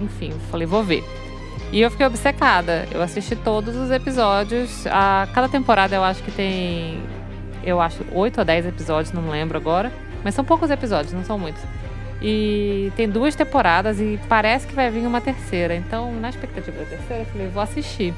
[0.00, 1.02] enfim, falei, vou ver.
[1.72, 2.86] E eu fiquei obcecada.
[2.90, 4.86] Eu assisti todos os episódios.
[4.86, 7.02] A cada temporada eu acho que tem.
[7.62, 9.92] Eu acho 8 ou 10 episódios, não lembro agora.
[10.22, 11.62] Mas são poucos episódios, não são muitos.
[12.22, 15.74] E tem duas temporadas e parece que vai vir uma terceira.
[15.74, 18.14] Então, na expectativa da terceira, eu falei, vou assistir.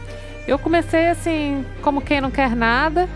[0.46, 3.08] Eu comecei assim, como quem não quer nada.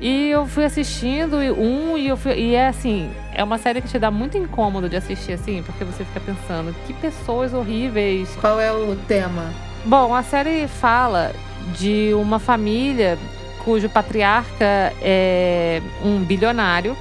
[0.00, 3.88] E eu fui assistindo um e eu fui, e é assim, é uma série que
[3.88, 8.28] te dá muito incômodo de assistir assim, porque você fica pensando, que pessoas horríveis.
[8.40, 9.50] Qual é o tema?
[9.86, 11.32] Bom, a série fala
[11.78, 13.16] de uma família
[13.64, 16.96] cujo patriarca é um bilionário,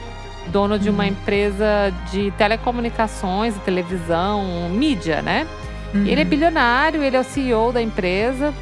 [0.47, 1.09] dono de uma uhum.
[1.09, 5.47] empresa de telecomunicações televisão, mídia, né?
[5.95, 6.05] Uhum.
[6.05, 8.53] Ele é bilionário, ele é o CEO da empresa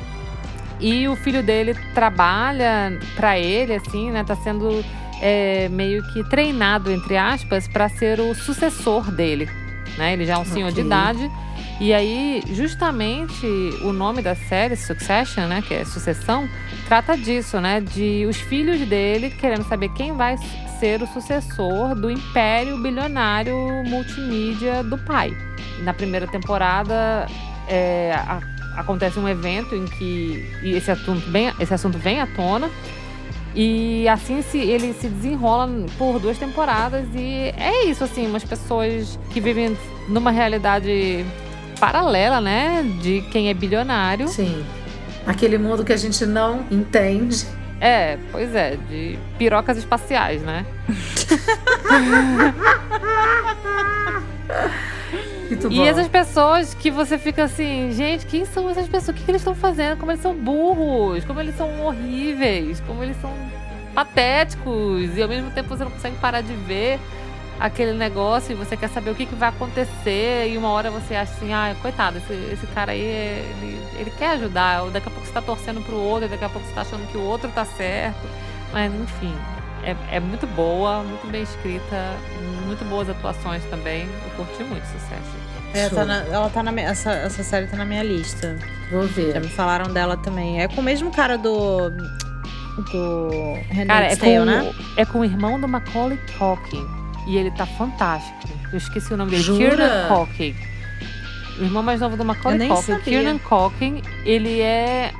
[0.80, 4.24] e o filho dele trabalha para ele, assim, né?
[4.24, 4.84] Tá sendo
[5.22, 9.50] é, meio que treinado, entre aspas, para ser o sucessor dele.
[9.98, 10.14] Né?
[10.14, 10.82] Ele já é um senhor okay.
[10.82, 11.32] de idade.
[11.84, 13.46] E aí, justamente,
[13.82, 15.62] o nome da série, Succession, né?
[15.62, 16.48] Que é Sucessão,
[16.88, 17.82] trata disso, né?
[17.82, 20.38] De os filhos dele querendo saber quem vai
[20.80, 25.36] ser o sucessor do império bilionário multimídia do pai.
[25.80, 27.28] Na primeira temporada,
[27.68, 28.40] é, a,
[28.78, 32.72] acontece um evento em que esse assunto, bem, esse assunto vem à tona.
[33.54, 37.06] E assim se, ele se desenrola por duas temporadas.
[37.14, 39.78] E é isso, assim, umas pessoas que vivem
[40.08, 41.26] numa realidade
[41.84, 42.82] paralela, né?
[43.02, 44.30] De quem é bilionário.
[44.30, 44.64] Sim.
[45.28, 47.46] Aquele mundo que a gente não entende.
[47.82, 50.66] É, pois é, de pirocas espaciais, né?
[55.70, 59.10] E essas pessoas que você fica assim, gente, quem são essas pessoas?
[59.10, 59.98] O que, que eles estão fazendo?
[59.98, 63.32] Como eles são burros, como eles são horríveis, como eles são
[63.94, 65.16] patéticos.
[65.16, 67.00] E ao mesmo tempo você não consegue parar de ver
[67.60, 70.50] aquele negócio e você quer saber o que, que vai acontecer.
[70.50, 74.32] E uma hora você acha assim, ah, coitado, esse, esse cara aí, ele, ele quer
[74.32, 74.84] ajudar.
[74.84, 77.10] Ou daqui a pouco você tá torcendo pro outro, daqui a pouco você tá achando
[77.12, 78.28] que o outro tá certo.
[78.72, 79.34] Mas enfim,
[79.84, 82.14] é, é muito boa, muito bem escrita,
[82.66, 84.08] muito boas atuações também.
[84.26, 85.44] Eu curti muito Succession.
[85.74, 88.58] É, tá na, ela tá na minha, essa, essa série tá na minha lista.
[88.92, 89.34] Vou ver.
[89.34, 90.62] Já me falaram dela também.
[90.62, 91.90] É com o mesmo cara do.
[91.90, 93.30] Do.
[93.88, 94.74] Cara, é Tale, com, né?
[94.98, 97.03] é com o irmão do Macaulay Culkin.
[97.28, 98.38] E ele tá fantástico.
[98.72, 99.44] Eu esqueci o nome dele.
[99.44, 99.76] Jura?
[99.76, 100.56] Kieran Culkin.
[101.60, 103.00] O irmão mais novo do Macaulay Culkin.
[103.00, 105.14] Kieran Culkin, ele é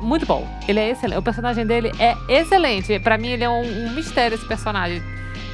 [0.00, 0.46] muito bom.
[0.66, 1.18] Ele é excelente.
[1.18, 2.98] O personagem dele é excelente.
[3.00, 5.02] Para mim, ele é um, um, mistério esse personagem.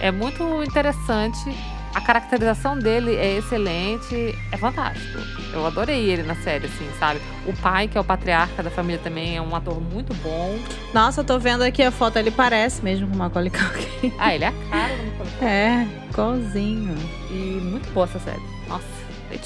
[0.00, 1.50] É muito interessante.
[1.94, 4.34] A caracterização dele é excelente.
[4.50, 5.18] É fantástico.
[5.52, 7.20] Eu adorei ele na série, assim, sabe?
[7.46, 10.58] O pai, que é o patriarca da família também, é um ator muito bom.
[10.92, 12.18] Nossa, eu tô vendo aqui a foto.
[12.18, 14.12] Ele parece mesmo com o Macaulay Culkin.
[14.18, 15.44] Ah, ele é a cara do Macaulay Culkin.
[15.44, 16.96] É, igualzinho.
[17.30, 18.42] E muito boa essa série.
[18.68, 18.84] Nossa,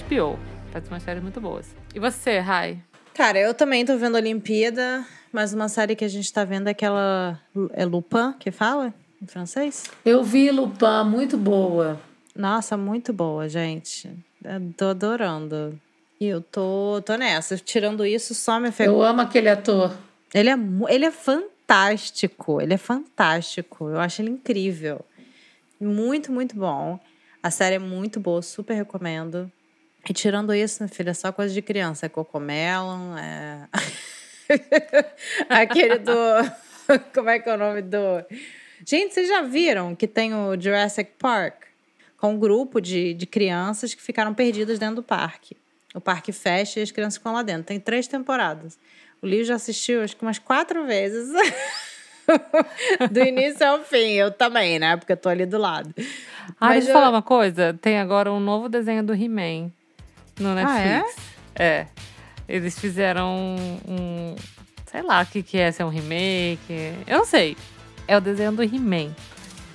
[0.08, 0.38] HBO.
[0.72, 1.66] Faz umas séries muito boas.
[1.94, 2.78] E você, Rai?
[3.12, 6.70] Cara, eu também tô vendo Olimpíada, mas uma série que a gente tá vendo é
[6.70, 7.38] aquela.
[7.74, 8.94] É Lupin que fala?
[9.20, 9.84] Em francês?
[10.04, 12.00] Eu vi Lupin, muito boa.
[12.38, 14.08] Nossa, muito boa, gente.
[14.44, 15.76] Eu tô adorando.
[16.20, 17.56] E eu tô, tô nessa.
[17.56, 19.92] Tirando isso, só me Eu amo aquele ator.
[20.32, 20.56] Ele é,
[20.88, 22.60] ele é fantástico.
[22.60, 23.88] Ele é fantástico.
[23.88, 25.04] Eu acho ele incrível.
[25.80, 27.00] Muito, muito bom.
[27.42, 29.50] A série é muito boa, super recomendo.
[30.08, 32.06] E tirando isso, minha filha, é só coisa de criança.
[32.06, 33.68] É Cocomelon, é.
[35.50, 36.12] Aquele do.
[37.12, 38.24] Como é que é o nome do.
[38.86, 41.67] Gente, vocês já viram que tem o Jurassic Park?
[42.18, 45.56] Com um grupo de, de crianças que ficaram perdidas dentro do parque.
[45.94, 47.64] O parque fecha e as crianças ficam lá dentro.
[47.64, 48.78] Tem três temporadas.
[49.22, 51.30] O Lio já assistiu acho que umas quatro vezes.
[53.10, 54.12] do início ao fim.
[54.12, 54.96] Eu também, né?
[54.96, 55.94] Porque eu tô ali do lado.
[56.60, 57.76] Ah, Mas deixa eu falar uma coisa.
[57.80, 59.70] Tem agora um novo desenho do He-Man
[60.38, 61.16] no Netflix.
[61.56, 61.64] Ah, é?
[61.64, 61.86] é.
[62.48, 64.36] Eles fizeram um, um.
[64.86, 66.94] Sei lá o que, que é, se é um remake.
[67.06, 67.56] Eu não sei.
[68.06, 69.14] É o desenho do He-Man.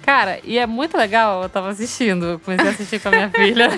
[0.03, 3.69] Cara, e é muito legal, eu tava assistindo, comecei a assistir com a minha filha.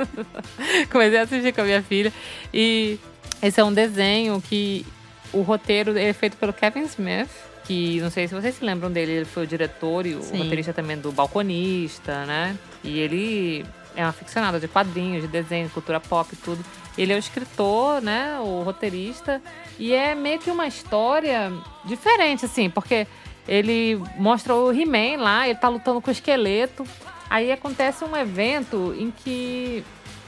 [0.90, 2.10] comecei a assistir com a minha filha.
[2.52, 2.98] E
[3.42, 4.86] esse é um desenho que
[5.34, 7.28] o roteiro é feito pelo Kevin Smith,
[7.64, 10.38] que não sei se vocês se lembram dele, ele foi o diretor e o Sim.
[10.38, 12.56] roteirista também do Balconista, né?
[12.82, 16.64] E ele é um aficionado de quadrinhos, de desenho, cultura pop e tudo.
[16.96, 19.42] Ele é o escritor, né, o roteirista,
[19.78, 21.52] e é meio que uma história
[21.84, 23.06] diferente, assim, porque
[23.46, 26.84] ele mostra o He-Man lá, ele tá lutando com o esqueleto.
[27.28, 29.84] Aí acontece um evento em que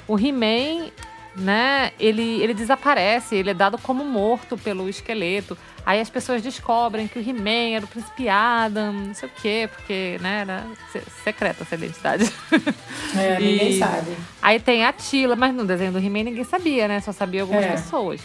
[0.08, 0.90] o He-Man,
[1.34, 5.56] né, ele, ele desaparece, ele é dado como morto pelo esqueleto.
[5.84, 9.70] Aí as pessoas descobrem que o He-Man era o príncipe Adam, não sei o quê,
[9.72, 10.66] porque, né, era
[11.22, 12.30] secreta essa identidade.
[13.16, 13.44] É, e...
[13.44, 14.16] ninguém sabe.
[14.42, 17.00] Aí tem a Tila, mas no desenho do He-Man ninguém sabia, né?
[17.00, 17.70] Só sabia algumas é.
[17.70, 18.20] pessoas.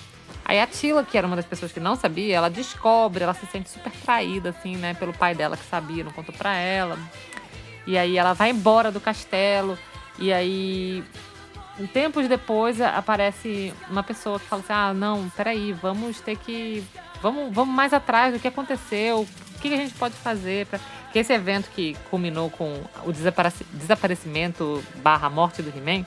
[0.51, 3.45] Aí a Tila, que era uma das pessoas que não sabia, ela descobre, ela se
[3.45, 6.99] sente super traída, assim, né, pelo pai dela que sabia, não contou pra ela.
[7.87, 9.79] E aí ela vai embora do castelo,
[10.19, 11.03] e aí
[11.93, 16.83] tempos depois aparece uma pessoa que fala assim: ah, não, peraí, vamos ter que
[17.21, 20.79] Vamos, vamos mais atrás do que aconteceu, o que a gente pode fazer para
[21.13, 23.13] que esse evento que culminou com o
[23.73, 26.05] desaparecimento barra morte do He-Man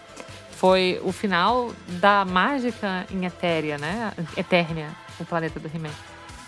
[0.64, 4.14] foi o final da mágica em Etéria, né?
[4.34, 4.88] Eternia.
[5.20, 5.90] o planeta do He-Man.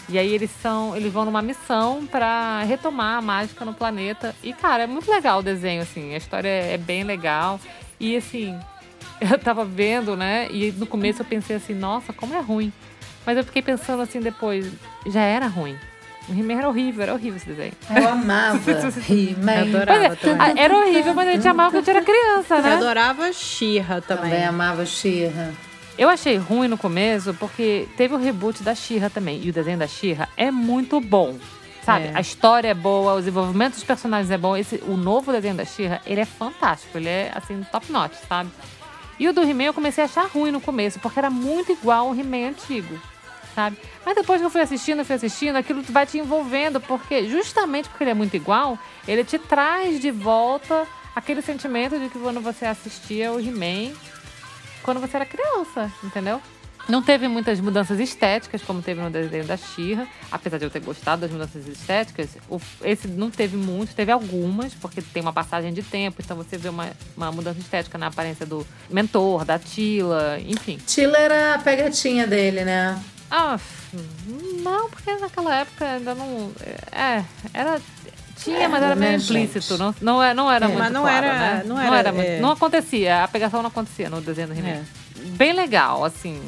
[0.09, 4.35] E aí eles são, eles vão numa missão para retomar a mágica no planeta.
[4.43, 7.61] E cara, é muito legal o desenho assim, a história é bem legal.
[8.01, 8.59] E assim,
[9.21, 10.49] eu tava vendo, né?
[10.51, 12.73] E no começo eu pensei assim, nossa, como é ruim.
[13.27, 14.73] Mas eu fiquei pensando assim depois,
[15.05, 15.77] já era ruim.
[16.29, 17.73] O He-Man era horrível, era horrível esse desenho.
[17.95, 18.59] Eu amava
[19.09, 19.63] He-Man.
[19.63, 20.63] Adorava é, também.
[20.63, 22.75] Era horrível, mas a gente amava quando a gente era criança, Eu né?
[22.75, 24.31] adorava Xirra também.
[24.31, 25.55] Também amava Xirra.
[25.97, 29.41] Eu achei ruim no começo porque teve o reboot da Xirra também.
[29.43, 31.37] E o desenho da Xirra é muito bom.
[31.83, 32.07] Sabe?
[32.07, 32.13] É.
[32.15, 34.57] A história é boa, o desenvolvimento dos personagens é bom.
[34.57, 36.99] Esse, o novo desenho da Xirra, ele é fantástico.
[36.99, 38.51] Ele é, assim, top notch, sabe?
[39.19, 42.09] E o do He-Man eu comecei a achar ruim no começo, porque era muito igual
[42.09, 43.01] ao He-Man antigo,
[43.57, 43.77] sabe?
[44.05, 48.05] Mas depois que eu fui assistindo, fui assistindo, aquilo vai te envolvendo, porque justamente porque
[48.05, 48.79] ele é muito igual,
[49.09, 50.87] ele te traz de volta
[51.17, 53.93] aquele sentimento de que quando você assistia o He-Man
[54.87, 56.41] quando você era criança, entendeu?
[56.89, 60.07] Não teve muitas mudanças estéticas, como teve no desenho da Xirra.
[60.31, 62.39] Apesar de eu ter gostado das mudanças estéticas,
[62.85, 66.69] esse não teve muito, teve algumas, porque tem uma passagem de tempo, então você vê
[66.69, 70.79] uma, uma mudança estética na aparência do mentor, da Tila, enfim.
[70.87, 73.03] Tila era a pegatinha dele, né?
[73.31, 73.59] Ah,
[74.63, 76.53] não, porque naquela época ainda não.
[76.93, 77.23] É,
[77.53, 77.81] era.
[78.39, 79.33] Tinha, mas era né, meio gente?
[79.49, 79.79] implícito.
[79.79, 81.63] Não, não, é- não era É, muito mas não claro, era- né?
[81.67, 82.39] não era, muito- é.
[82.41, 83.25] não acontecia.
[83.25, 84.69] A pegação não acontecia no desenho do He-Man.
[84.69, 84.83] É.
[85.31, 86.41] Bem legal, assim.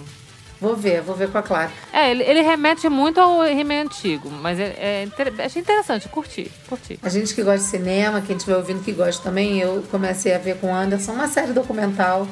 [0.61, 1.71] Vou ver, vou ver com a Clara.
[1.93, 6.51] É, ele, ele remete muito ao He-Man antigo, mas é, é inter- achei interessante, curti,
[6.69, 6.99] curti.
[7.03, 10.39] A gente que gosta de cinema, quem estiver ouvindo que gosta também, eu comecei a
[10.39, 12.27] ver com o Anderson uma série documental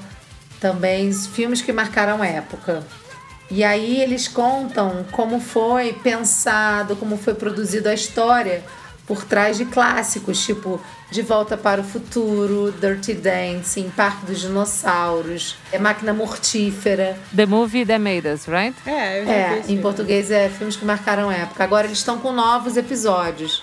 [0.61, 2.85] também, filmes que marcaram a época.
[3.51, 8.65] E aí eles contam como foi pensado, como foi produzido a história
[9.07, 10.81] por trás de clássicos, tipo
[11.13, 17.17] De Volta para o Futuro, Dirty Dancing, Parque dos Dinossauros, é Máquina Mortífera.
[17.35, 18.77] The Movie That Made Us, right?
[18.85, 21.63] É, eu já vi É, em português é filmes que marcaram a época.
[21.63, 23.63] Agora eles estão com novos episódios.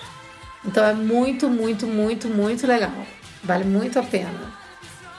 [0.64, 2.90] Então é muito, muito, muito, muito legal.
[3.42, 4.30] Vale muito a pena.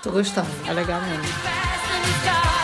[0.02, 0.50] Tô gostando.
[0.68, 2.55] É legal mesmo.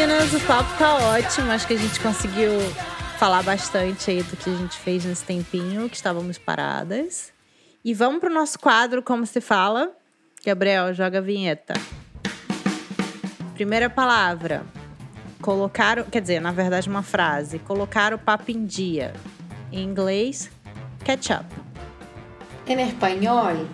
[0.00, 0.32] Meninas.
[0.32, 1.50] O papo tá ótimo.
[1.50, 2.50] Acho que a gente conseguiu
[3.18, 7.32] falar bastante aí do que a gente fez nesse tempinho que estávamos paradas.
[7.84, 9.90] E vamos pro nosso quadro Como Se Fala.
[10.44, 11.74] Gabriel, joga a vinheta.
[13.54, 14.64] Primeira palavra.
[15.42, 17.58] Colocar, quer dizer, na verdade, uma frase.
[17.58, 19.12] Colocar o papo em dia.
[19.70, 20.50] Em inglês,
[21.04, 21.46] catch up.
[22.66, 23.66] Em espanhol,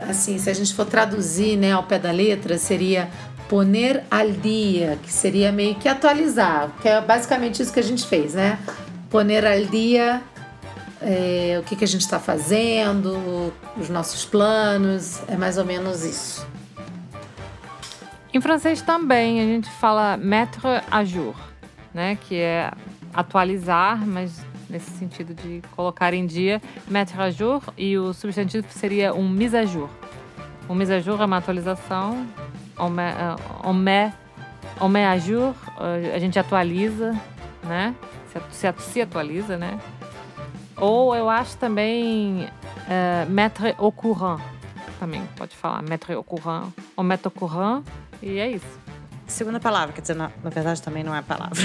[0.00, 3.08] assim, se a gente for traduzir né, ao pé da letra, seria
[3.52, 8.06] poner al dia, que seria meio que atualizar, que é basicamente isso que a gente
[8.06, 8.58] fez, né?
[9.10, 10.22] Poner al dia
[11.02, 16.02] é, o que, que a gente está fazendo, os nossos planos, é mais ou menos
[16.02, 16.46] isso.
[18.32, 21.34] Em francês também a gente fala mettre à jour,
[21.92, 22.16] né?
[22.22, 22.72] Que é
[23.12, 24.40] atualizar, mas
[24.70, 29.58] nesse sentido de colocar em dia, mettre à jour, e o substantivo seria um mise
[29.58, 29.90] à jour.
[30.70, 32.26] Um mise à jour é uma atualização,
[32.78, 34.12] on met, eh, on met,
[34.80, 37.14] on met à jour, eh, a gente atualiza,
[37.64, 37.94] né?
[38.32, 39.78] Se, se, se atualiza, né?
[40.76, 42.48] Ou eu acho também
[42.88, 44.40] eh, mettre au courant,
[44.98, 47.82] também pode falar, mettre au courant, on met au courant,
[48.22, 48.82] e é isso.
[49.26, 51.56] Segunda palavra, quer dizer, na, na verdade também não é palavra.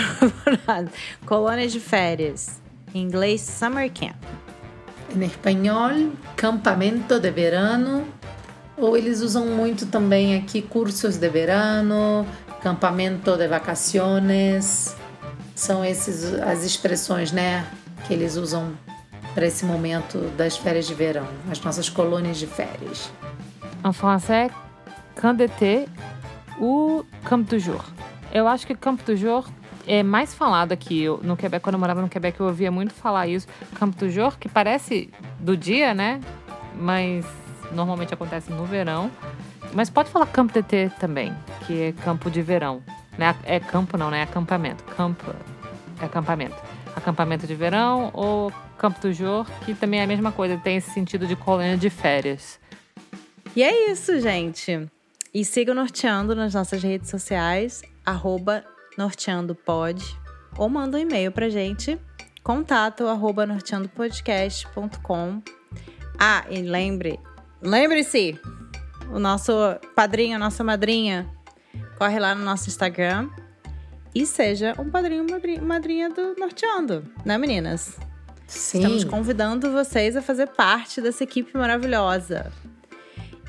[1.25, 2.61] Colônias de férias.
[2.93, 4.15] Em inglês, summer camp.
[5.13, 8.07] Em espanhol, campamento de verano,
[8.77, 12.25] ou eles usam muito também aqui cursos de verano,
[12.61, 14.95] campamento de vacaciones.
[15.55, 17.65] São esses as expressões, né,
[18.05, 18.73] que eles usam
[19.33, 23.11] para esse momento das férias de verão, as nossas colônias de férias.
[23.83, 24.51] En français,
[25.15, 25.87] camp d'été
[26.59, 27.83] ou camp du jour.
[28.31, 29.47] Eu acho que camp du jour
[29.87, 31.05] é mais falado aqui.
[31.23, 33.47] No Quebec, quando eu morava no Quebec, eu ouvia muito falar isso.
[33.79, 35.09] Camp du jour, que parece
[35.39, 36.19] do dia, né?
[36.75, 37.25] Mas
[37.71, 39.11] normalmente acontece no verão.
[39.73, 41.33] Mas pode falar camp d'été também,
[41.65, 42.81] que é campo de verão.
[43.17, 43.35] Né?
[43.43, 44.19] É campo não, né?
[44.19, 44.83] É acampamento.
[44.83, 45.33] Campo
[46.01, 46.55] é acampamento.
[46.95, 50.91] Acampamento de verão ou campo du jour, que também é a mesma coisa, tem esse
[50.91, 52.59] sentido de colônia de férias.
[53.55, 54.87] E é isso, gente.
[55.33, 58.63] E siga o Norteando nas nossas redes sociais, arroba
[58.97, 60.03] norteandopod,
[60.57, 61.99] ou manda um e-mail pra gente,
[62.43, 65.41] contato arroba norteandopodcast.com.
[66.19, 67.19] Ah, e lembre,
[67.61, 68.39] lembre-se,
[69.11, 69.53] o nosso
[69.95, 71.27] padrinho, a nossa madrinha,
[71.97, 73.29] corre lá no nosso Instagram
[74.13, 75.25] e seja um padrinho,
[75.61, 77.97] madrinha, do Norteando, né meninas?
[78.47, 78.77] Sim.
[78.77, 82.51] Estamos convidando vocês a fazer parte dessa equipe maravilhosa.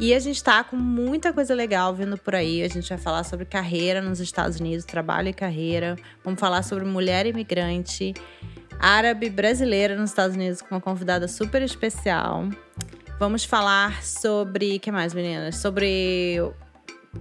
[0.00, 2.62] E a gente está com muita coisa legal vindo por aí.
[2.62, 5.96] A gente vai falar sobre carreira nos Estados Unidos, trabalho e carreira.
[6.22, 8.14] Vamos falar sobre mulher imigrante,
[8.78, 12.48] árabe brasileira nos Estados Unidos com uma convidada super especial.
[13.18, 14.76] Vamos falar sobre.
[14.76, 15.56] O que mais, meninas?
[15.56, 16.40] Sobre.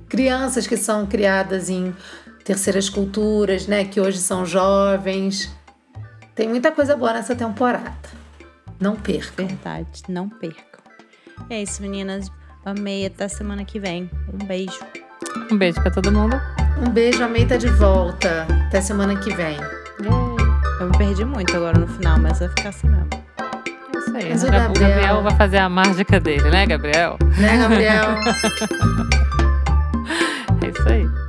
[0.08, 1.96] Crianças que são criadas em
[2.44, 3.84] terceiras culturas, né?
[3.86, 5.52] Que hoje são jovens.
[6.36, 7.92] Tem muita coisa boa nessa temporada.
[8.80, 9.48] Não percam.
[9.48, 10.82] Verdade, não percam.
[11.50, 12.32] É isso, meninas.
[12.64, 13.06] Amei.
[13.06, 14.10] Até semana que vem.
[14.32, 14.80] Um beijo.
[15.52, 16.40] Um beijo pra todo mundo.
[16.86, 18.46] Um beijo, a May tá de volta.
[18.68, 19.58] Até semana que vem.
[20.80, 23.27] Eu me perdi muito agora no final, mas vai ficar assim mesmo.
[24.08, 24.30] Isso aí.
[24.30, 24.90] Mas o O Gabriel...
[24.90, 27.18] Gabriel- vai fazer a mágica dele, né, Gabriel?
[27.38, 28.06] Né, Gabriel?
[30.66, 31.27] É isso aí.